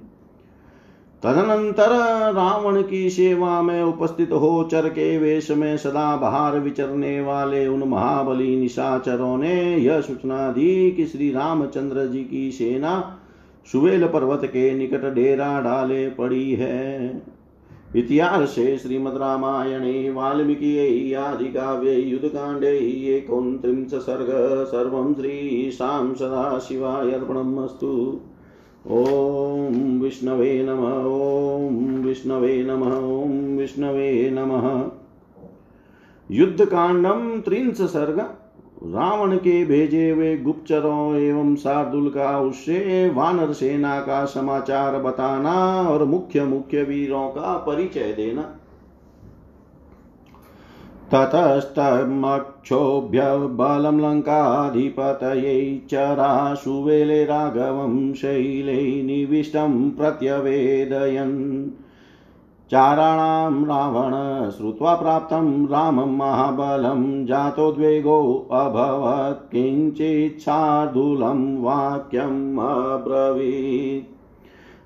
तदनंतर 1.24 1.90
रावण 2.32 2.82
की 2.82 3.10
सेवा 3.10 3.62
में 3.62 3.82
उपस्थित 3.82 4.32
हो 4.32 4.68
चर 4.70 4.88
के 4.88 5.18
वेश 5.18 5.50
में 5.50 5.76
सदा 5.76 6.16
बाहर 6.16 6.58
विचरने 6.58 7.20
वाले 7.20 7.66
उन 7.66 7.82
महाबली 7.82 8.56
निशाचरों 8.56 9.38
ने 9.38 9.76
यह 9.76 10.00
सूचना 10.00 10.48
दी 10.52 10.90
कि 10.90 11.06
श्री 11.06 11.32
रामचंद्र 11.32 12.06
जी 12.06 12.24
की 12.24 12.50
सेना 12.52 13.18
सुवेल 13.72 14.06
पर्वत 14.06 14.44
के 14.44 14.74
निकट 14.74 15.14
डेरा 15.14 15.60
डाले 15.60 16.08
पड़ी 16.10 16.52
है। 16.52 17.22
इतिहासे 17.96 18.78
श्रीमद्रामायणे 18.78 20.10
वाल्मीकियै 20.10 21.14
आदिकाव्ये 21.14 22.00
युद्धकाण्डे 22.00 22.76
एकोनत्रिंश 23.16 23.94
सर्ग, 23.94 24.28
सर्वं 24.64 25.14
श्रीशां 25.14 26.14
सदाशिवाय 26.14 27.10
अर्पणमस्तु। 27.10 28.20
ॐ 28.86 30.00
विष्णवे 30.00 30.62
नमः 30.62 31.04
ॐ 31.04 32.04
विष्णवे 32.04 32.62
नमः 32.62 32.94
ॐ 32.96 33.58
विष्णवे 33.58 34.30
नमः। 34.30 34.90
युद्धकाण्डं 36.30 37.40
त्रिंस 37.40 37.82
सर्ग, 37.82 38.18
रावण 38.84 39.36
के 39.36 39.64
भेजे 39.64 40.10
हुए 40.10 40.36
गुप्तचरों 40.36 41.16
एवं 41.16 41.56
शार्दुल 41.56 42.08
का 42.08 42.40
उससे 42.40 43.08
वानर 43.10 43.52
सेना 43.52 44.00
का 44.00 44.24
समाचार 44.24 44.98
बताना 44.98 45.54
और 45.88 46.04
मुख्य 46.04 46.44
मुख्य 46.44 46.82
वीरों 46.82 47.28
का 47.28 47.56
परिचय 47.56 48.12
देना। 48.12 48.56
ततस्तमक्षोभ्य 51.14 53.36
बलं 53.36 54.00
लङ्काधिपतयै 54.00 55.80
चरा 55.90 56.54
सुवेले 56.54 57.24
राघवं 57.24 58.14
शैलै 58.14 59.02
निविष्टं 59.02 59.90
प्रत्यवेदयन्। 59.90 61.70
चाराणां 62.70 63.64
रावण 63.64 64.50
श्रुत्वा 64.50 64.94
प्राप्तं 64.94 65.66
रामं 65.66 66.16
महाबलं 66.16 67.26
जातोद्वेगोऽभवत् 67.26 69.52
किञ्चिच्छार्दूलं 69.52 71.62
वाक्यम् 71.62 72.58
अब्रवीत्। 72.58 74.21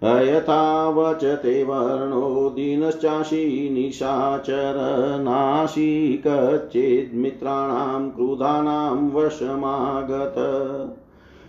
अयथावच 0.02 1.24
ते 1.24 1.64
वर्णो 1.64 2.50
दीनश्चाशी 2.50 3.70
निशाचरनाशी 3.70 6.22
कच्चिन्मित्राणां 6.26 8.10
क्रुधानां 8.10 9.10
वशमागत। 9.10 10.34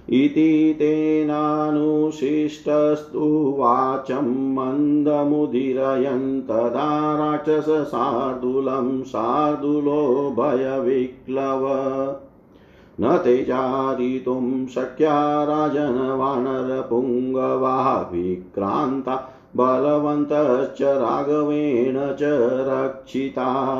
इति 0.10 0.76
तेनानुशिष्टस्तु 0.80 3.56
वाचं 3.60 4.56
मन्दमुदिरयन् 4.56 6.42
तदा 6.42 7.16
राक्षसशार्दूलं 7.16 9.04
शार्दूलो 9.04 10.36
भयविक्लव। 10.40 11.64
न 13.02 13.18
ते 13.18 13.44
चारितुं 13.44 14.68
शक्या 14.68 15.44
राजनवानरपुङ्गवाः 15.44 18.12
विक्रान्ता 18.12 19.34
बलवन्तश्च 19.56 20.82
राघवेण 20.82 21.94
च 21.94 22.20
रक्षिता। 22.68 23.74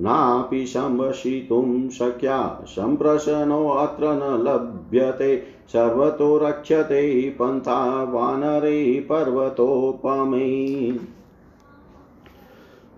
नापि 0.00 0.66
संवशितुं 0.66 1.88
शक्या 1.88 2.62
सम्प्रशनोऽत्र 2.66 4.06
न 4.06 4.42
लभ्यते, 4.42 5.42
सर्वतो 5.68 6.38
रक्ष्यते 6.38 7.30
पन्था 7.30 8.02
वानरे 8.02 9.00
पर्वतोपमे। 9.00 10.90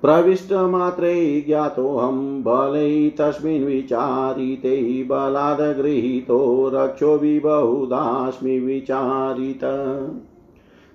प्रविष्टमात्रे 0.03 1.45
ज्ञातोऽहं 1.47 2.43
बलै 2.43 3.13
तस्मिन् 3.19 3.65
विचारिते 3.65 5.03
बलाद् 5.03 5.81
गृहीतो 5.81 6.71
रक्षो 6.75 7.19
विबहुधास्मि 7.19 8.61
विचारित। 8.61 9.61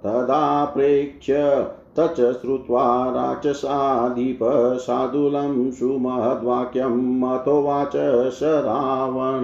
तदा 0.04 0.66
प्रेक्ष्य 0.66 1.68
तच 1.98 2.16
श्रुत्वा 2.16 3.12
राक्षसाधिप 3.12 4.40
सादुलं 4.78 5.72
सुमहद्वाक्यम् 5.72 7.24
अथोवाच 7.24 8.34
स 8.34 8.40
रावण। 8.44 9.42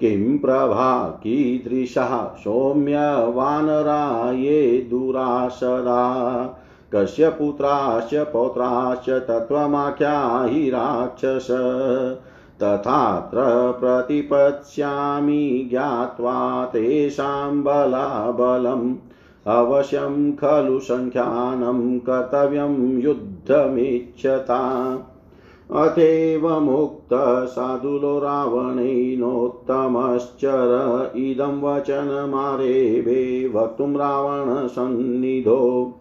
किं 0.00 0.38
प्रभा 0.38 1.08
कीदृशः 1.08 2.36
सौम्यवानरा 2.36 4.32
ये 4.32 4.86
दुरासदा 4.90 6.58
कस्य 6.94 7.28
पुत्राश्च 7.28 8.14
पौत्राश्च 8.14 9.10
तत्त्वमाख्या 9.10 10.44
हि 10.46 10.70
राक्षस। 10.70 11.46
तथात्र 12.62 13.76
प्रतिपत्स्यामि 13.80 15.66
ज्ञात्वा 15.70 16.64
तेषां 16.64 17.62
बलाबलम् 17.62 18.94
अवश्यं 19.46 20.32
खलु 20.32 20.80
सङ्ख्यानं 20.80 21.98
कर्तव्यं 21.98 23.00
युद्धमिच्छता। 23.00 24.92
अथेव 25.72 26.60
मुक्तः 26.60 27.44
साधुलो 27.44 28.18
रावणेनोत्तमश्चर 28.18 31.12
इदं 31.16 31.62
वचनमारेभे 31.62 33.52
वक्तुं 33.54 33.96
रावणसन्निधो। 33.96 35.94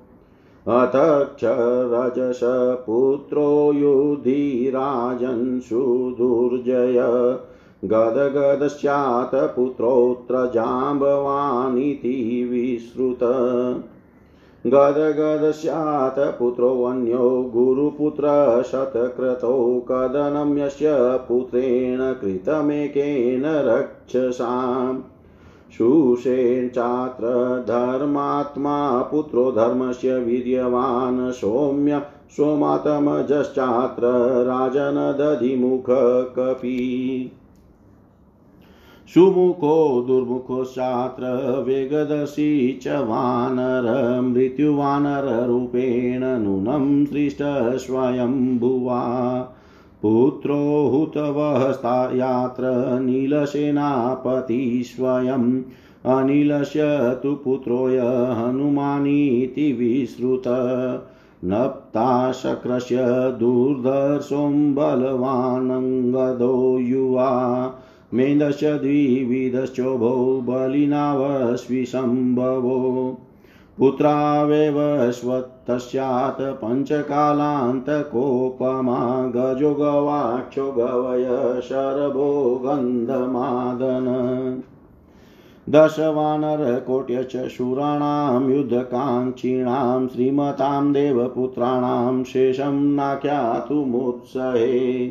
अथ 0.68 1.36
क्षरजस 1.36 2.40
पुत्रो 2.86 3.74
युधिराजन् 3.74 5.60
सुदुर्जय। 5.60 6.98
गदगदस्यात् 7.86 9.36
पुत्रोऽत्र 9.36 10.52
जाम्बवानिति 10.54 12.48
विश्रुत 12.52 13.20
गदगदस्यात् 14.68 16.20
पुत्रोऽन्यो 16.20 17.52
गुरुपुत्रशतक्रतौ 17.56 19.86
कदनं 19.92 20.58
यस्य 20.58 21.20
पुत्रेण 21.28 22.14
कृतमेकेन 22.14 23.44
रक्षसाम्। 23.46 25.02
शुषेण 25.78 26.68
धर्मात्मा 27.68 29.02
पुत्रो 29.02 29.52
धर्मस्य 29.52 30.20
वीर्यवान् 30.20 31.32
सौम्य 31.32 32.02
सोमातमजश्चात्र 32.30 34.04
राजनदधिमुख 34.44 35.86
कपि 36.36 37.32
सुमुखो 39.14 40.04
दुर्मुखोश्चात्र 40.08 41.24
वेगदर्शी 41.68 42.80
च 42.84 42.88
वानर 42.88 44.22
मृत्युवानररूपेण 44.22 46.20
नूनं 46.24 47.06
सृष्ट 47.06 47.38
स्वयंभुवा। 47.78 49.02
पुत्रो 50.06 50.88
हुतवस्ता 50.88 52.16
यात्र 52.16 53.00
नीलसेनापति 53.00 54.84
स्वयम् 54.86 55.62
अनिलस्य 56.06 57.20
तु 57.24 57.34
पुत्रोय 57.34 58.32
हनुमानीति 58.34 59.74
विश्रुत 59.74 60.44
नप्ताशक्रस्य 61.46 62.98
दुर्धर्षों 63.40 64.76
बलवानङ्गदो 64.76 66.80
युवा। 66.80 67.74
मेन्दस्य 68.14 68.74
द्विविधश्चोभो 68.74 70.46
बलिनावस्विसम्भवो। 70.50 73.18
पुत्रावेव 73.80 75.12
स्वत्तस्यात् 75.12 76.42
पञ्चकालान्तकोपमा 76.42 79.32
गजो 79.36 79.74
गवाक्षो 79.74 80.72
गवय 80.72 81.62
शरभो 81.62 82.62
गन्धमादन 82.64 84.62
दशवानरकोट्यच 85.70 87.48
शूराणां 87.48 88.52
युद्धकाङ्क्षिणां 88.52 90.08
श्रीमतां, 90.08 90.94
देवपुत्राणां 90.94 92.24
शेषं 92.24 92.96
नाख्यातुमुत्सहे। 92.96 95.08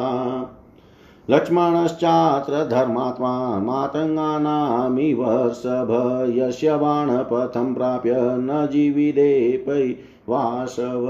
लक्ष्मणश्चात्र 1.30 2.68
धर्मात्मा 2.68 3.58
मातङ्गानामिवर्षभ 3.58 4.52
यस्य 6.36 6.76
बाणपथं 6.76 7.74
प्राप्य 7.74 8.14
न 8.18 8.68
जीविदे 8.72 9.64
पै 9.66 9.96
वासव। 10.28 11.04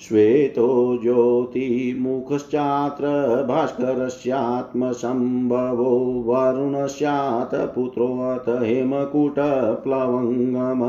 श्वेतो 0.00 0.98
ज्योतिमुखश्चात्र 1.02 3.06
भास्करस्यात्मसम्भवो 3.48 5.90
वरुणस्यात् 6.26 7.54
पुत्रोऽथ 7.54 8.48
हेमकूटप्लवङ्गम। 8.48 10.82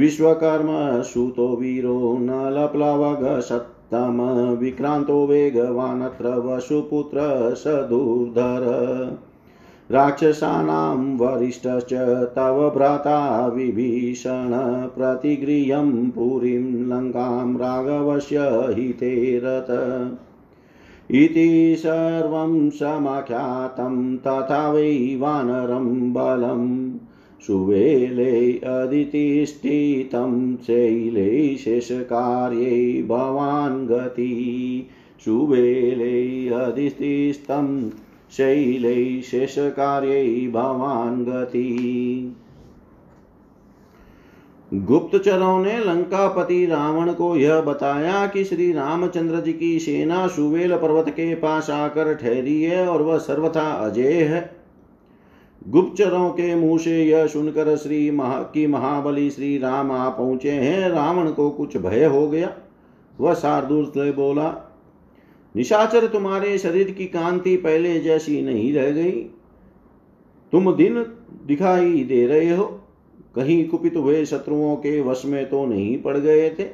विश्वकर्म 0.00 1.02
सुतो 1.02 1.56
वीरो 1.56 2.18
नलप्लवगसत्तम 2.18 4.20
विक्रान्तो 4.58 5.26
वेगवानत्र 5.26 6.28
वसुपुत्र 6.28 7.54
स 7.54 7.64
राक्षसानां 9.90 11.16
वरिष्ठश्च 11.16 11.92
तव 12.36 12.72
भ्राता 12.76 13.48
विभीषण 13.48 14.50
प्रतिगृह्यं 14.96 16.10
पुरीं 16.10 16.86
लङ्कां 16.86 17.56
राघवस्य 17.56 18.38
हिते 18.76 19.40
रत। 19.44 19.66
इति 21.10 21.74
सर्वं 21.78 22.70
समाख्यातं 22.70 24.16
तथा 24.16 24.72
वै 24.72 25.16
वानरं 25.20 26.12
बलम् 26.12 26.90
सुवेले 27.46 28.52
अदितिष्ठितं 28.52 30.56
भवान् 33.02 33.86
गति। 33.86 34.86
सुवेले 35.24 36.48
शैले 38.30 39.22
शेषकार्ये 39.22 40.48
भवान् 40.48 41.24
गति। 41.24 42.36
गुप्तचरों 44.74 45.60
ने 45.60 45.78
लंकापति 45.78 46.66
रावण 46.66 47.12
को 47.12 47.36
यह 47.36 47.60
बताया 47.60 48.26
कि 48.26 48.44
श्री 48.44 48.72
रामचंद्र 48.72 49.40
जी 49.40 49.52
की 49.52 49.78
सेना 49.78 50.26
सुवेल 50.26 50.76
पर्वत 50.76 51.08
के 51.08 51.34
पास 51.34 51.70
आकर 51.70 52.14
ठहरी 52.14 52.62
है 52.62 52.88
और 52.88 53.02
वह 53.02 53.18
सर्वथा 53.18 53.70
अजय 53.70 54.22
है। 54.22 54.56
गुप्तचरों 55.68 56.30
के 56.30 56.54
मुँह 56.54 56.78
से 56.78 57.04
यह 57.04 57.26
सुनकर 57.26 57.76
श्री 57.76 58.10
महा, 58.10 58.42
की 58.42 58.66
महाबली 58.66 59.30
श्री 59.30 59.58
राम 59.58 59.92
आ 59.92 60.08
पहुँचे 60.08 60.50
हैं। 60.50 60.88
रावण 60.88 61.30
को 61.30 61.50
कुछ 61.50 61.76
भय 61.76 62.04
हो 62.04 62.28
गया। 62.28 62.52
वह 63.20 63.34
शार्दुल 63.34 63.84
से 63.84 64.12
बोला 64.12 64.67
निशाचर 65.56 66.06
तुम्हारे 66.06 66.58
शरीर 66.58 66.90
की 66.90 67.06
कांति 67.06 67.56
पहले 67.56 68.00
जैसी 68.00 68.42
नहीं 68.42 68.72
रह 68.72 68.90
गई। 68.90 69.10
तुम 70.52 70.72
दिन 70.74 71.06
दिखाई 71.46 72.04
दे 72.04 72.26
रहे 72.26 72.50
हो। 72.50 72.64
कहीं 73.36 73.68
कुपित 73.68 73.96
हुए 73.96 74.24
शत्रुओं 74.24 74.76
के 74.76 75.00
वश 75.00 75.22
में 75.24 75.50
तो 75.50 75.66
नहीं 75.66 76.02
पड़ 76.02 76.16
गए 76.18 76.50
थे। 76.50 76.66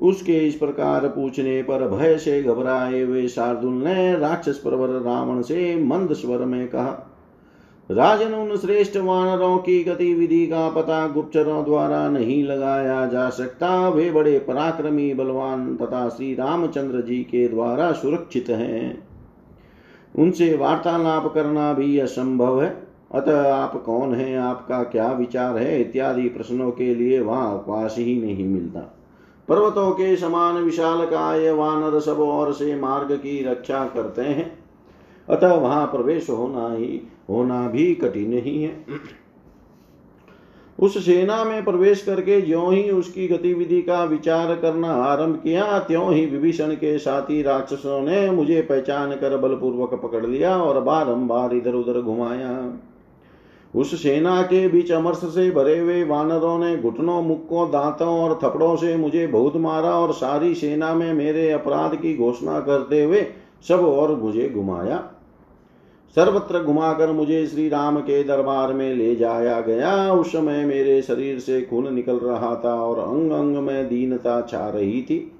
उसके 0.00 0.38
इस 0.38 0.54
प्रकार 0.54 1.08
पूछने 1.08 1.62
पर 1.62 1.88
भय 1.88 2.18
से 2.18 2.42
घबराए 2.42 3.02
हुए 3.02 3.28
शार्दुल 3.28 3.72
ने 3.72 4.18
राक्षस 4.18 4.58
प्रवर 4.58 4.88
रावण 4.88 5.42
से 5.42 5.76
मंद 5.76 6.12
स्वर 6.12 6.38
में 6.38 6.68
कहा 6.68 7.15
राजन 7.90 8.34
उन 8.34 8.56
श्रेष्ठ 8.56 8.96
वानरों 8.96 9.58
की 9.58 9.84
गतिविधि 9.84 10.46
का 10.46 10.70
पता 10.70 11.06
गुप्तचरों 11.08 11.64
द्वारा 11.64 12.08
नहीं 12.08 12.44
लगाया 12.44 13.06
जा 13.06 13.28
सकता। 13.30 13.88
वे 13.88 14.10
बड़े 14.10 14.38
पराक्रमी 14.38 15.14
बलवान 15.14 15.76
तथा 15.76 16.08
श्री 16.08 16.34
रामचंद्र 16.34 17.00
जी 17.00 17.16
के 17.16 17.48
द्वारा 17.48 17.92
सुरक्षित 17.92 18.46
हैं। 18.48 19.08
उनसे 20.18 20.56
वार्तालाप 20.56 21.34
करना 21.34 21.72
भी 21.72 21.98
असंभव 21.98 22.62
है। 22.62 22.86
अतः 23.12 23.54
आप 23.54 23.82
कौन 23.84 24.14
हैं, 24.14 24.38
आपका 24.38 24.82
क्या 24.82 25.12
विचार 25.12 25.58
है, 25.58 25.80
इत्यादि 25.80 26.28
प्रश्नों 26.28 26.70
के 26.70 26.94
लिए 26.94 27.20
वहाँ 27.20 27.52
अवकाश 27.52 27.94
ही 27.98 28.20
नहीं 28.20 28.44
मिलता। 28.44 28.80
पर्वतों 29.48 29.90
के 29.90 30.16
समान 30.16 30.54
विशाल 30.54 31.06
काय 31.06 31.50
वानर 31.50 32.00
सब 32.00 32.20
और 32.20 32.52
से 32.52 32.74
मार्ग 32.76 33.12
की 33.12 33.44
रक्षा 33.44 33.84
करते 33.84 34.22
हैं। 34.22 34.58
अतः 35.28 35.54
वहाँ 35.54 35.86
प्रवेश 35.86 36.30
होना 36.30 36.74
ही 36.74 37.00
होना 37.28 37.68
भी 37.68 37.94
कठिन 37.94 38.32
ही 38.32 38.62
है। 38.62 38.84
उस 40.78 41.04
सेना 41.04 41.44
में 41.44 41.64
प्रवेश 41.64 42.02
करके 42.02 42.40
ज्यो 42.40 42.68
ही 42.70 42.90
उसकी 42.90 43.28
गतिविधि 43.28 43.80
का 43.82 44.02
विचार 44.04 44.54
करना 44.54 44.88
आरंभ 44.88 45.36
किया, 45.36 45.78
त्यों 45.78 46.12
ही 46.12 46.26
विभीषण 46.26 46.74
के 46.74 46.98
साथी 46.98 47.42
राक्षसों 47.42 48.00
ने 48.02 48.30
मुझे 48.30 48.60
पहचान 48.62 49.12
कर 49.12 49.36
बलपूर्वक 49.36 49.94
पकड़ 49.94 50.26
लिया 50.26 50.56
और 50.58 50.80
बारंबार 50.80 51.54
इधर 51.54 51.74
उधर 51.74 52.00
घुमाया। 52.00 52.80
उस 53.74 54.02
सेना 54.02 54.42
के 54.42 54.66
बीच 54.68 54.92
अमरस 54.92 55.24
से 55.34 55.50
भरे 55.50 55.78
हुए 55.78 56.04
वानरों 56.04 56.58
ने 56.58 56.76
घुटनों, 56.76 57.22
मुक्कों, 57.22 57.68
दांतों 57.70 58.08
और 58.20 58.38
थपड़ों 58.42 58.76
से 58.76 58.96
मुझे 58.96 59.26
बहुत 59.26 59.56
मारा 59.56 59.90
और 59.90 60.12
सारी 60.12 60.54
सेना 60.54 60.94
में 60.94 61.12
मेरे 61.14 61.50
अपराध 61.50 61.94
की 61.94 62.16
घोषणा 62.16 62.60
करते 62.60 63.02
हुए 63.04 63.26
सब 63.68 63.80
और 63.80 64.14
मुझे 64.14 64.48
घुमाया। 64.48 65.02
सर्वत्र 66.14 66.62
घुमाकर 66.62 67.12
मुझे 67.12 67.46
श्री 67.46 67.68
राम 67.68 68.00
के 68.00 68.24
दरबार 68.24 68.72
में 68.72 68.94
ले 68.94 69.16
जाया 69.16 69.60
गया। 69.60 70.12
उस 70.12 70.28
समय 70.28 70.64
मेरे 70.64 71.02
शरीर 71.02 71.38
से 71.38 71.60
खून 71.62 71.94
निकल 71.94 72.16
रहा 72.16 72.54
था 72.64 72.74
और 72.82 72.98
अंग 72.98 73.30
अंग 73.30 73.56
में 73.56 73.88
दीनता 73.88 74.40
छा 74.40 74.68
रही 74.68 75.02
थी। 75.02 75.32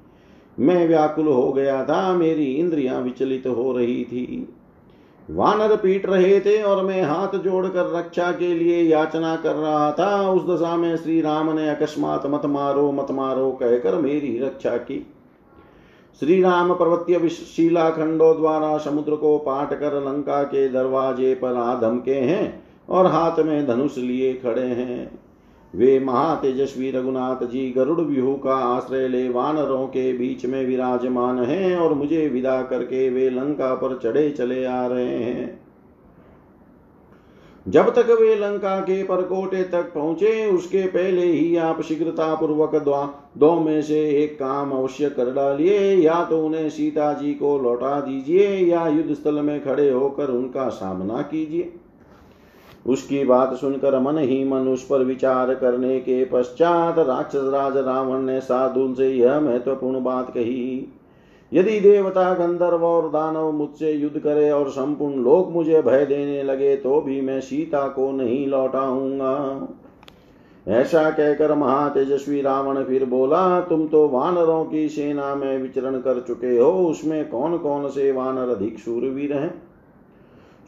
मैं 0.59 0.89
व्याकुल 0.89 1.27
हो 1.27 1.53
गया 1.53 1.85
था, 1.85 2.13
मेरी 2.13 2.45
इंद्रियाँ 2.45 3.01
विचलित 3.01 3.47
हो 3.47 3.73
रही 3.73 4.05
थी। 4.05 4.49
वानर 5.31 5.77
पीट 5.77 6.07
रहे 6.07 6.41
थे 6.41 6.63
और 6.63 6.85
मैं 6.85 7.03
हाथ 7.03 7.39
जोड़कर 7.39 7.99
रक्षा 7.99 8.33
के 8.33 8.55
लिए 8.55 8.83
याचना 8.83 9.37
कर 9.37 9.55
रहा 9.55 9.93
था। 9.93 10.31
उस 10.31 10.43
दशा 10.51 10.77
में 10.77 10.97
श्री 10.97 11.21
राम 11.21 11.51
ने 11.51 11.69
अकस्मात 11.69 12.27
मत 12.27 12.47
मारो 12.47 12.93
मत 12.93 13.07
मारो, 13.11 13.51
कहकर 13.51 13.95
मेरी 13.95 14.39
रक्षा 14.39 14.77
की। 14.77 15.07
श्री 16.21 16.41
राम 16.43 16.73
पर्वत्य 16.75 17.29
शिला 17.29 17.89
खंडों 17.91 18.37
द्वारा 18.37 18.77
समुद्र 18.79 19.17
को 19.17 19.39
पाट 19.39 19.73
कर 19.75 19.95
लंका 20.05 20.43
के 20.43 20.69
दरवाजे 20.69 21.35
पर 21.35 21.55
आधम 21.55 21.99
के 21.99 22.15
हैं 22.15 22.65
और 22.89 23.07
हाथ 23.07 23.39
में 23.39 23.67
धनुष 23.67 23.99
लिए 23.99 24.33
खड़े 24.35 24.63
हैं। 24.63 25.11
वे 25.75 25.99
महातेजस्वी 26.01 26.91
रघुनाथ 26.91 27.45
जी 27.47 27.71
गरुड़ 27.71 28.01
व्यूह 28.01 28.37
का 28.37 28.55
आश्रय 28.55 29.09
ले 29.09 29.29
वानरों 29.29 29.87
के 29.87 30.13
बीच 30.13 30.47
में 30.47 30.67
विराजमान 30.67 31.39
हैं 31.39 31.77
और 31.77 31.95
मुझे 31.95 32.29
विदा 32.29 32.63
करके 32.63 33.09
वे 33.11 33.31
लंका 33.31 33.75
पर 33.75 33.99
चढ़े 33.99 34.31
चले 34.31 34.65
आ 34.65 34.87
रहे 34.87 35.23
हैं। 35.23 35.66
जब 37.69 37.89
तक 37.95 38.11
वे 38.21 38.35
लंका 38.37 38.81
के 38.81 39.03
परकोटे 39.03 39.63
तक 39.63 39.93
पहुँचे, 39.95 40.47
उसके 40.47 40.87
पहले 40.87 41.23
ही 41.23 41.57
आप 41.57 41.81
शीघ्रता 41.83 42.35
पूर्वक 42.35 42.75
दो 43.39 43.55
में 43.61 43.83
से 43.83 43.99
एक 44.23 44.35
काम 44.35 44.71
अवश्य 44.73 45.09
कर 45.11 45.33
डालिए। 45.33 45.81
या 45.95 46.25
तो 46.25 46.45
उन्हें 46.47 46.69
सीता 46.71 47.13
जी 47.13 47.33
को 47.33 47.59
लौटा 47.59 48.01
दीजिए, 48.01 48.49
या 48.57 48.87
युद्ध 48.89 49.15
स्थल 49.15 49.35
में 49.35 49.65
खड़े 49.65 49.91
होकर 49.91 50.29
उनका 50.29 50.69
सामना 50.69 51.23
कीजिए। 51.23 51.73
उसकी 52.87 53.25
बात 53.25 53.55
सुनकर 53.55 53.99
मन 54.01 54.19
ही 54.19 54.45
मन 54.45 54.69
उस 54.69 54.87
पर 54.87 55.05
विचार 55.05 55.55
करने 55.55 55.99
के 56.01 56.25
पश्चात 56.25 56.99
राक्षस 56.99 57.51
राज 57.53 57.77
रावण 57.77 58.19
ने 58.19 58.41
साधुल 58.41 58.95
से 58.95 59.09
यह 59.09 59.41
महत्वपूर्ण 59.41 60.03
बात 60.03 60.31
कही। 60.31 60.93
यदि 61.53 61.79
देवता 61.81 62.33
गंधर्व 62.35 62.85
और 62.85 63.09
दानव 63.09 63.51
मुझसे 63.53 63.93
युद्ध 63.93 64.19
करे 64.19 64.51
और 64.51 64.71
संपूर्ण 64.71 65.23
लोक 65.23 65.51
मुझे 65.51 65.83
भय 65.83 66.07
देने 66.07 66.43
लगे 66.43 66.77
तो 66.77 67.01
भी 67.01 67.21
मैं 67.21 67.41
सीता 67.41 67.87
को 67.89 68.11
नहीं 68.13 68.47
लौटाऊँगा। 68.47 69.69
ऐसा 70.67 71.11
कहकर 71.11 71.55
महातेजस्वी 71.55 72.41
रावण 72.43 72.83
फिर 72.85 73.05
बोला, 73.05 73.61
तुम 73.61 73.87
तो 73.89 74.09
वानरों 74.09 74.65
की 74.65 74.89
सेना 74.89 75.35
में 75.35 75.59
विचरण 75.59 76.01
कर 76.01 76.21
चुके 76.21 76.59
हो, 76.59 76.71
उसमें 76.87 77.29
कौन 77.29 77.57
कौन 77.59 77.89
से 77.89 78.13
वानर 78.13 78.49
अधिक 78.49 78.79
शूरवीर 78.79 79.33
हैं? 79.33 79.63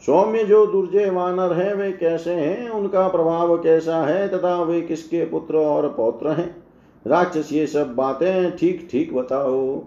सौम्य 0.03 0.43
जो 0.43 0.65
दुर्जय 0.65 1.09
वानर 1.09 1.53
हैं, 1.53 1.73
वे 1.73 1.91
कैसे 1.91 2.33
हैं? 2.33 2.69
उनका 2.69 3.07
प्रभाव 3.07 3.57
कैसा 3.57 3.97
है? 3.97 4.27
तथा 4.29 4.61
वे 4.63 4.81
किसके 4.81 5.25
पुत्र 5.25 5.57
और 5.57 5.89
पौत्र 5.89 6.29
हैं? 6.29 6.55
राक्षस 7.05 7.49
ये 7.53 7.67
सब 7.67 7.95
बातें 7.95 8.57
ठीक 8.57 8.87
ठीक 8.91 9.13
बताओ। 9.13 9.83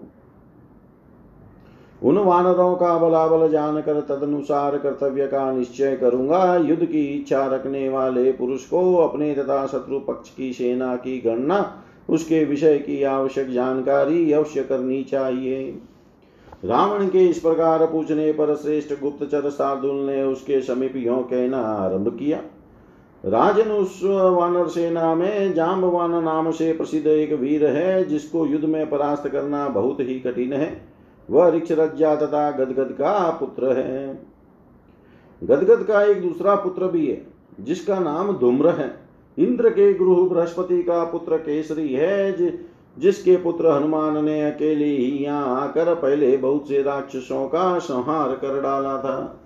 उन 2.03 2.17
वानरों 2.17 2.73
का 2.75 2.97
बलाबल 2.97 3.47
जानकर 3.49 3.99
तदनुसार 4.01 4.77
कर्तव्य 4.77 5.27
का 5.27 5.51
निश्चय 5.51 5.95
करूँगा। 5.95 6.55
युद्ध 6.57 6.85
की 6.85 7.05
इच्छा 7.09 7.45
रखने 7.47 7.87
वाले 7.89 8.31
पुरुष 8.31 8.65
को 8.65 8.95
अपने 8.97 9.33
तथा 9.35 9.65
शत्रु 9.67 9.99
पक्ष 9.99 10.29
की 10.29 10.51
सेना 10.53 10.95
की 10.95 11.17
गणना, 11.21 11.65
उसके 12.09 12.43
विषय 12.45 12.77
की 12.77 13.01
आवश्यक 13.03 13.49
जानकारी 13.49 14.31
अवश्य 14.31 14.63
करनी 14.63 15.03
चाहिए। 15.03 15.63
रावण 16.65 17.07
के 17.07 17.25
इस 17.25 17.39
प्रकार 17.39 17.85
पूछने 17.85 18.31
पर 18.31 18.55
श्रेष्ठ 18.55 18.93
गुप्तचर 19.01 19.49
सार्दुल 19.51 19.95
ने 20.05 20.21
उसके 20.23 20.61
समीप 20.61 20.95
यो 20.97 21.15
कहना 21.31 21.57
आरंभ 21.59 22.15
किया, 22.19 22.39
राजन, 23.23 23.71
उस 23.71 23.99
वानर 24.03 24.67
सेना 24.67 25.13
में 25.15 25.53
जाम्बवान 25.53 26.23
नाम 26.23 26.51
से 26.51 26.71
प्रसिद्ध 26.73 27.07
एक 27.07 27.33
वीर 27.33 27.65
है, 27.67 28.03
जिसको 28.05 28.45
युद्ध 28.45 28.65
में 28.65 28.89
परास्त 28.89 29.27
करना 29.27 29.67
बहुत 29.69 29.99
ही 29.99 30.19
कठिन 30.19 30.53
है। 30.53 30.92
वह 31.29 31.49
रिक्ष 31.49 31.71
रज्जा 31.71 32.15
तथा 32.15 32.49
गदगद 32.51 32.91
का 32.91 33.29
पुत्र 33.29 33.77
है। 33.77 34.13
गदगद 35.41 35.83
का 35.83 36.01
एक 36.01 36.21
दूसरा 36.21 36.55
पुत्र 36.55 36.87
भी 36.87 37.07
है 37.07 37.21
जिसका 37.59 37.99
नाम 37.99 38.31
धूम्र 38.37 38.69
है। 38.71 38.91
इंद्र 39.37 39.69
के 39.69 39.93
गुरु 39.93 40.15
बृहस्पति 40.25 40.81
का 40.83 41.03
पुत्र 41.03 41.37
केसरी 41.37 41.93
है 41.93 42.31
जि, 42.37 42.51
जिसके 42.97 43.35
पुत्र 43.37 43.71
हनुमान 43.71 44.23
ने 44.25 44.41
अकेले 44.51 44.85
ही 44.85 45.23
यहाँ 45.23 45.61
आकर 45.61 45.93
पहले 45.95 46.35
बहुत 46.37 46.67
से 46.67 46.81
राक्षसों 46.83 47.47
का 47.47 47.79
संहार 47.79 48.35
कर 48.35 48.61
डाला 48.61 48.97
था। 48.97 49.39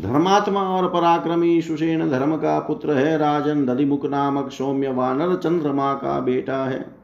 धर्मात्मा 0.00 0.62
और 0.68 0.88
पराक्रमी 0.88 1.60
सुषेण 1.62 2.08
धर्म 2.10 2.36
का 2.36 2.58
पुत्र 2.58 2.92
है 2.92 3.16
राजन 3.18 3.64
दधिमुख 3.66 4.06
नामक 4.06 4.50
सौम्य 4.50 4.92
वानर 4.92 5.34
चंद्रमा 5.36 5.92
का 5.94 6.18
बेटा 6.20 6.64
है। 6.64 7.01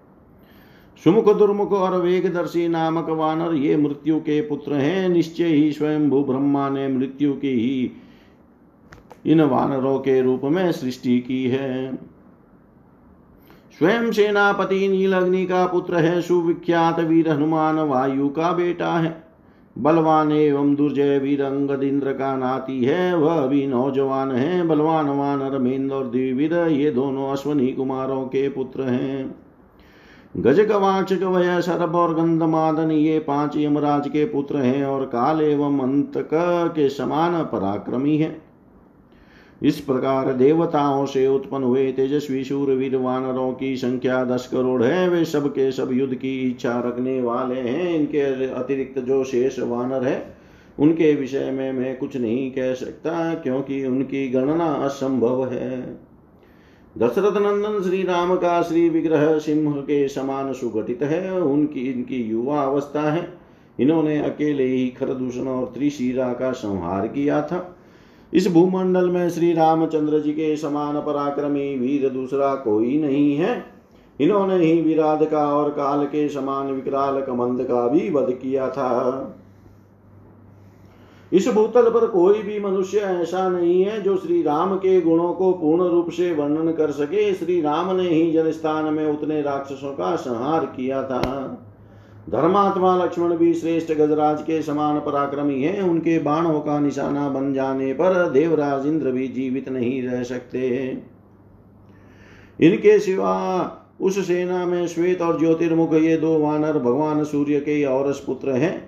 सुमुख 1.04 1.36
दुर्मुख 1.36 1.72
और 1.72 2.00
वेगदर्शी 2.02 2.68
नामक 2.68 3.08
वानर 3.08 3.54
ये 3.54 3.76
मृत्यु 3.76 4.20
के 4.20 4.40
पुत्र 4.40 4.74
हैं। 4.74 5.08
निश्चय 5.08 5.44
ही 5.44 5.72
स्वयं 5.72 6.10
भू 6.10 6.24
ब्रह्मा 6.24 6.68
ने 6.68 6.88
मृत्यु 6.88 7.32
की 7.32 7.48
ही 7.48 7.90
इन 9.26 9.40
वानरों 9.40 9.98
के 9.98 10.22
रूप 10.22 10.40
में 10.44 10.72
सृष्टि 10.72 11.20
की 11.20 11.48
है। 11.48 11.96
स्वयं 13.78 14.12
सेनापति 14.12 14.88
नीलग्नि 14.88 15.46
का 15.46 15.66
पुत्र 15.66 15.96
है। 15.96 16.20
सुविख्यात 16.22 17.00
वीर 17.00 17.28
हनुमान 17.28 17.78
वायु 17.78 18.28
का 18.28 18.52
बेटा 18.52 18.92
है। 18.98 19.24
बलवान 19.78 20.32
एवं 20.32 20.74
दुर्जय 20.74 21.18
वीर 21.18 21.42
अंगद 21.42 21.82
इंद्र 21.82 22.12
का 22.12 22.36
नाती 22.36 22.84
है। 22.84 23.16
वह 23.16 23.46
भी 23.46 23.66
नौजवान 23.66 24.32
है। 24.32 24.66
बलवान 24.66 25.08
वानर 25.08 25.58
मेन्द्र 25.58 25.94
और 25.94 26.10
द्विविद 26.10 26.52
ये 26.52 26.90
दोनों 26.90 27.28
अश्वनी 27.28 27.72
कुमारों 27.72 28.24
के 28.24 28.48
पुत्र 28.48 28.82
हैं। 28.82 29.47
गज 30.34 30.60
गवाच 30.60 31.12
वय 31.12 31.60
शरभ 31.62 31.94
और 31.96 32.14
गंधमादन 32.14 32.90
ये 32.90 33.18
पाँच 33.18 33.56
यमराज 33.56 34.08
के 34.08 34.24
पुत्र 34.24 34.56
हैं 34.56 34.84
और 34.84 35.04
काल 35.04 35.40
एवं 35.40 35.78
अंतक 35.78 36.30
के 36.74 36.88
समान 36.88 37.42
पराक्रमी 37.44 38.16
हैं। 38.16 38.42
इस 39.62 39.80
प्रकार 39.80 40.32
देवताओं 40.32 41.06
से 41.06 41.26
उत्पन्न 41.26 41.64
हुए 41.64 41.92
तेजस्वी 41.92 42.44
शूरवीर 42.44 42.96
वानरों 42.96 43.52
की 43.52 43.76
संख्या 43.76 44.24
दस 44.24 44.48
करोड़ 44.52 44.82
है। 44.82 45.08
वे 45.08 45.24
सब 45.24 45.48
के 45.48 45.70
सब 45.72 45.92
युद्ध 45.92 46.14
की 46.14 46.38
इच्छा 46.50 46.78
रखने 46.80 47.20
वाले 47.22 47.60
हैं। 47.60 47.94
इनके 47.94 48.20
अतिरिक्त 48.46 48.98
जो 48.98 49.24
शेष 49.24 49.58
वानर 49.58 50.04
है, 50.04 50.34
उनके 50.78 51.14
विषय 51.14 51.50
में 51.50 51.72
मैं 51.72 51.96
कुछ 51.98 52.16
नहीं 52.16 52.50
कह 52.50 52.74
सकता, 52.74 53.34
क्योंकि 53.34 53.84
उनकी 53.86 54.28
गणना 54.28 54.72
असंभव 54.74 55.46
है। 55.46 56.07
दशरथ 56.98 57.32
नंदन 57.32 57.82
श्री 57.82 58.02
राम 58.02 58.36
का 58.36 58.62
श्री 58.62 58.88
विग्रह 58.88 59.38
सिंह 59.38 59.80
के 59.80 60.08
समान 60.08 60.52
सुगठित 60.52 61.02
है। 61.02 61.40
उनकी, 61.42 61.92
इनकी 61.92 62.16
युवा 62.16 62.62
अवस्था 62.62 63.12
है। 63.12 63.38
इन्होंने 63.80 64.18
अकेले 64.18 64.64
ही 64.64 64.88
खरदूषण 64.88 65.40
और 65.40 65.66
त्रिशीरा 65.66 66.32
का 66.32 66.52
संहार 66.52 67.06
किया 67.06 67.42
था। 67.42 67.76
इस 68.34 68.52
भूमंडल 68.52 69.10
में 69.10 69.30
श्री 69.30 69.52
रामचंद्र 69.52 70.20
जी 70.20 70.32
के 70.32 70.56
समान 70.56 71.00
पराक्रमी 71.00 71.78
वीर 71.78 72.08
दूसरा 72.08 72.54
कोई 72.54 73.00
नहीं 73.02 73.36
है। 73.36 73.64
इन्होंने 74.20 74.56
ही 74.56 74.82
विराध 74.82 75.24
का 75.24 75.54
और 75.54 75.70
काल 75.70 76.04
के 76.04 76.28
समान 76.28 76.66
विकराल 76.66 77.22
कमंद 77.22 77.62
का 77.62 77.88
भी 77.88 78.10
वध 78.10 78.32
किया 78.32 78.70
था। 78.70 79.37
इस 81.32 81.48
भूतल 81.48 81.90
पर 81.90 82.06
कोई 82.06 82.42
भी 82.42 82.60
मनुष्य 82.60 82.98
ऐसा 82.98 83.48
नहीं 83.48 83.82
है 83.84 84.02
जो 84.02 84.16
श्री 84.16 84.42
राम 84.42 84.76
के 84.76 85.00
गुणों 85.00 85.32
को 85.32 85.52
पूर्ण 85.52 85.88
रूप 85.88 86.10
से 86.10 86.32
वर्णन 86.32 86.72
कर 86.72 86.90
सके। 86.90 87.34
श्री 87.34 87.60
राम 87.60 87.96
ने 87.96 88.08
ही 88.08 88.32
जनस्थान 88.32 88.84
में 88.84 89.06
उतने 89.06 89.42
राक्षसों 89.42 89.92
का 89.92 90.16
संहार 90.16 90.64
किया 90.66 91.02
था। 91.02 91.20
धर्मात्मा 92.30 93.04
लक्ष्मण 93.04 93.36
भी 93.36 93.54
श्रेष्ठ 93.54 93.92
गजराज 93.92 94.42
के 94.42 94.62
समान 94.62 94.98
पराक्रमी 94.98 95.62
हैं। 95.62 95.82
उनके 95.82 96.18
बाणों 96.18 96.60
का 96.60 96.78
निशाना 96.78 97.28
बन 97.28 97.52
जाने 97.54 97.92
पर 97.92 98.30
देवराज 98.30 98.86
इंद्र 98.86 99.10
भी 99.10 99.28
जीवित 99.28 99.68
नहीं 99.68 100.02
रह 100.02 100.22
सकते। 100.22 100.88
इनके 102.60 102.98
सिवा 102.98 103.74
उस 104.00 104.26
सेना 104.26 104.66
में 104.66 104.86
श्वेत 104.86 105.22
और 105.22 105.38
ज्योतिर्मुख 105.40 105.94
ये 105.94 106.16
दो 106.16 106.38
वानर, 106.38 106.72
भगवान 106.72 107.24
सूर्य 107.24 107.60
के 107.60 107.84
और 107.84 108.12
पुत्र 108.26 108.50
हैं। 108.50 108.87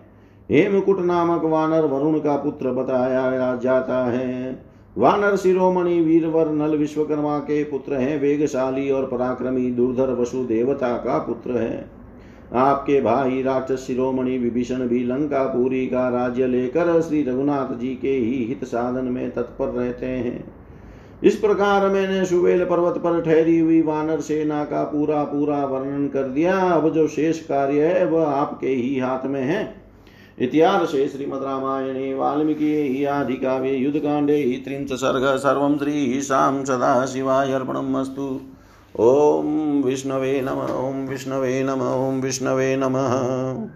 हेमकुट 0.50 1.00
नामक 1.00 1.44
वानर, 1.44 1.84
वरुण 1.84 2.18
का 2.18 2.36
पुत्र 2.36 2.70
बताया 2.70 3.56
जाता 3.56 4.10
है। 4.10 4.62
वानर 4.98 5.36
शिरोमणि, 5.36 6.00
वीरवर 6.00 6.48
नल 6.48 6.76
विश्वकर्मा 6.76 7.38
के 7.38 7.64
पुत्र 7.64 7.94
हैं, 7.94 8.20
वेगशाली 8.20 8.90
और 8.90 9.06
पराक्रमी, 9.06 9.70
दुर्धर 9.70 10.12
वसु 10.12 10.44
देवता 10.44 10.96
का 10.96 11.18
पुत्र 11.18 11.50
है। 11.50 11.90
आपके 12.54 13.00
भाई 13.00 13.42
राक्षस 13.42 13.86
शिरोमणि, 13.86 14.38
विभीषण 14.38 14.78
भी 14.78 15.04
लंका 15.04 15.44
पूरी 15.44 15.86
का 15.86 16.08
राज्य 16.08 16.46
लेकर 16.46 17.00
श्री 17.00 17.22
रघुनाथ 17.22 17.78
जी 17.78 17.98
के 18.02 18.08
ही 18.08 18.44
हित 18.44 18.64
साधन 18.64 19.04
में 19.04 19.30
तत्पर 19.30 19.68
रहते 19.68 20.06
हैं। 20.06 20.54
इस 21.22 21.36
प्रकार 21.36 21.88
मैंने 21.88 22.24
सुबेल 22.24 22.64
पर्वत 22.64 22.98
पर 22.98 23.20
ठहरी 23.20 23.58
हुई 23.58 23.82
वानर 23.82 24.20
सेना 24.20 24.64
का 24.64 24.84
पूरा 24.84 25.24
पूरा 25.24 25.64
वर्णन 25.64 26.08
कर 26.08 26.22
दिया। 26.22 26.58
अब 26.58 26.88
जो 26.88 27.08
शेष 27.08 27.40
कार्य 27.40 27.86
है, 27.86 28.06
वह 28.06 28.26
आपके 28.26 28.68
ही 28.68 28.98
हाथ 28.98 29.26
में 29.26 29.42
है। 29.42 29.79
इतिहास 30.40 30.88
श्रीमद् 30.88 31.44
रामायणे, 31.44 32.14
वाल्मीकि, 32.14 33.04
आदिकाव्ये, 33.04 33.76
युद्धकाण्डे 33.76 34.62
त्रिंश 34.64 34.92
सर्ग 34.92 35.36
सर्वं 35.36 35.78
श्रीशां 35.78 36.64
सदाशिवाय 36.64 37.52
अर्पणमस्तु। 37.52 38.40
ॐ 39.00 39.82
विष्णवे 39.82 40.40
नम, 40.40 40.60
ॐ 40.60 41.08
विष्णवे 41.08 41.62
नम, 41.62 41.80
ॐ 41.80 42.20
विष्णवे 42.20 42.76
नमः। 42.76 43.70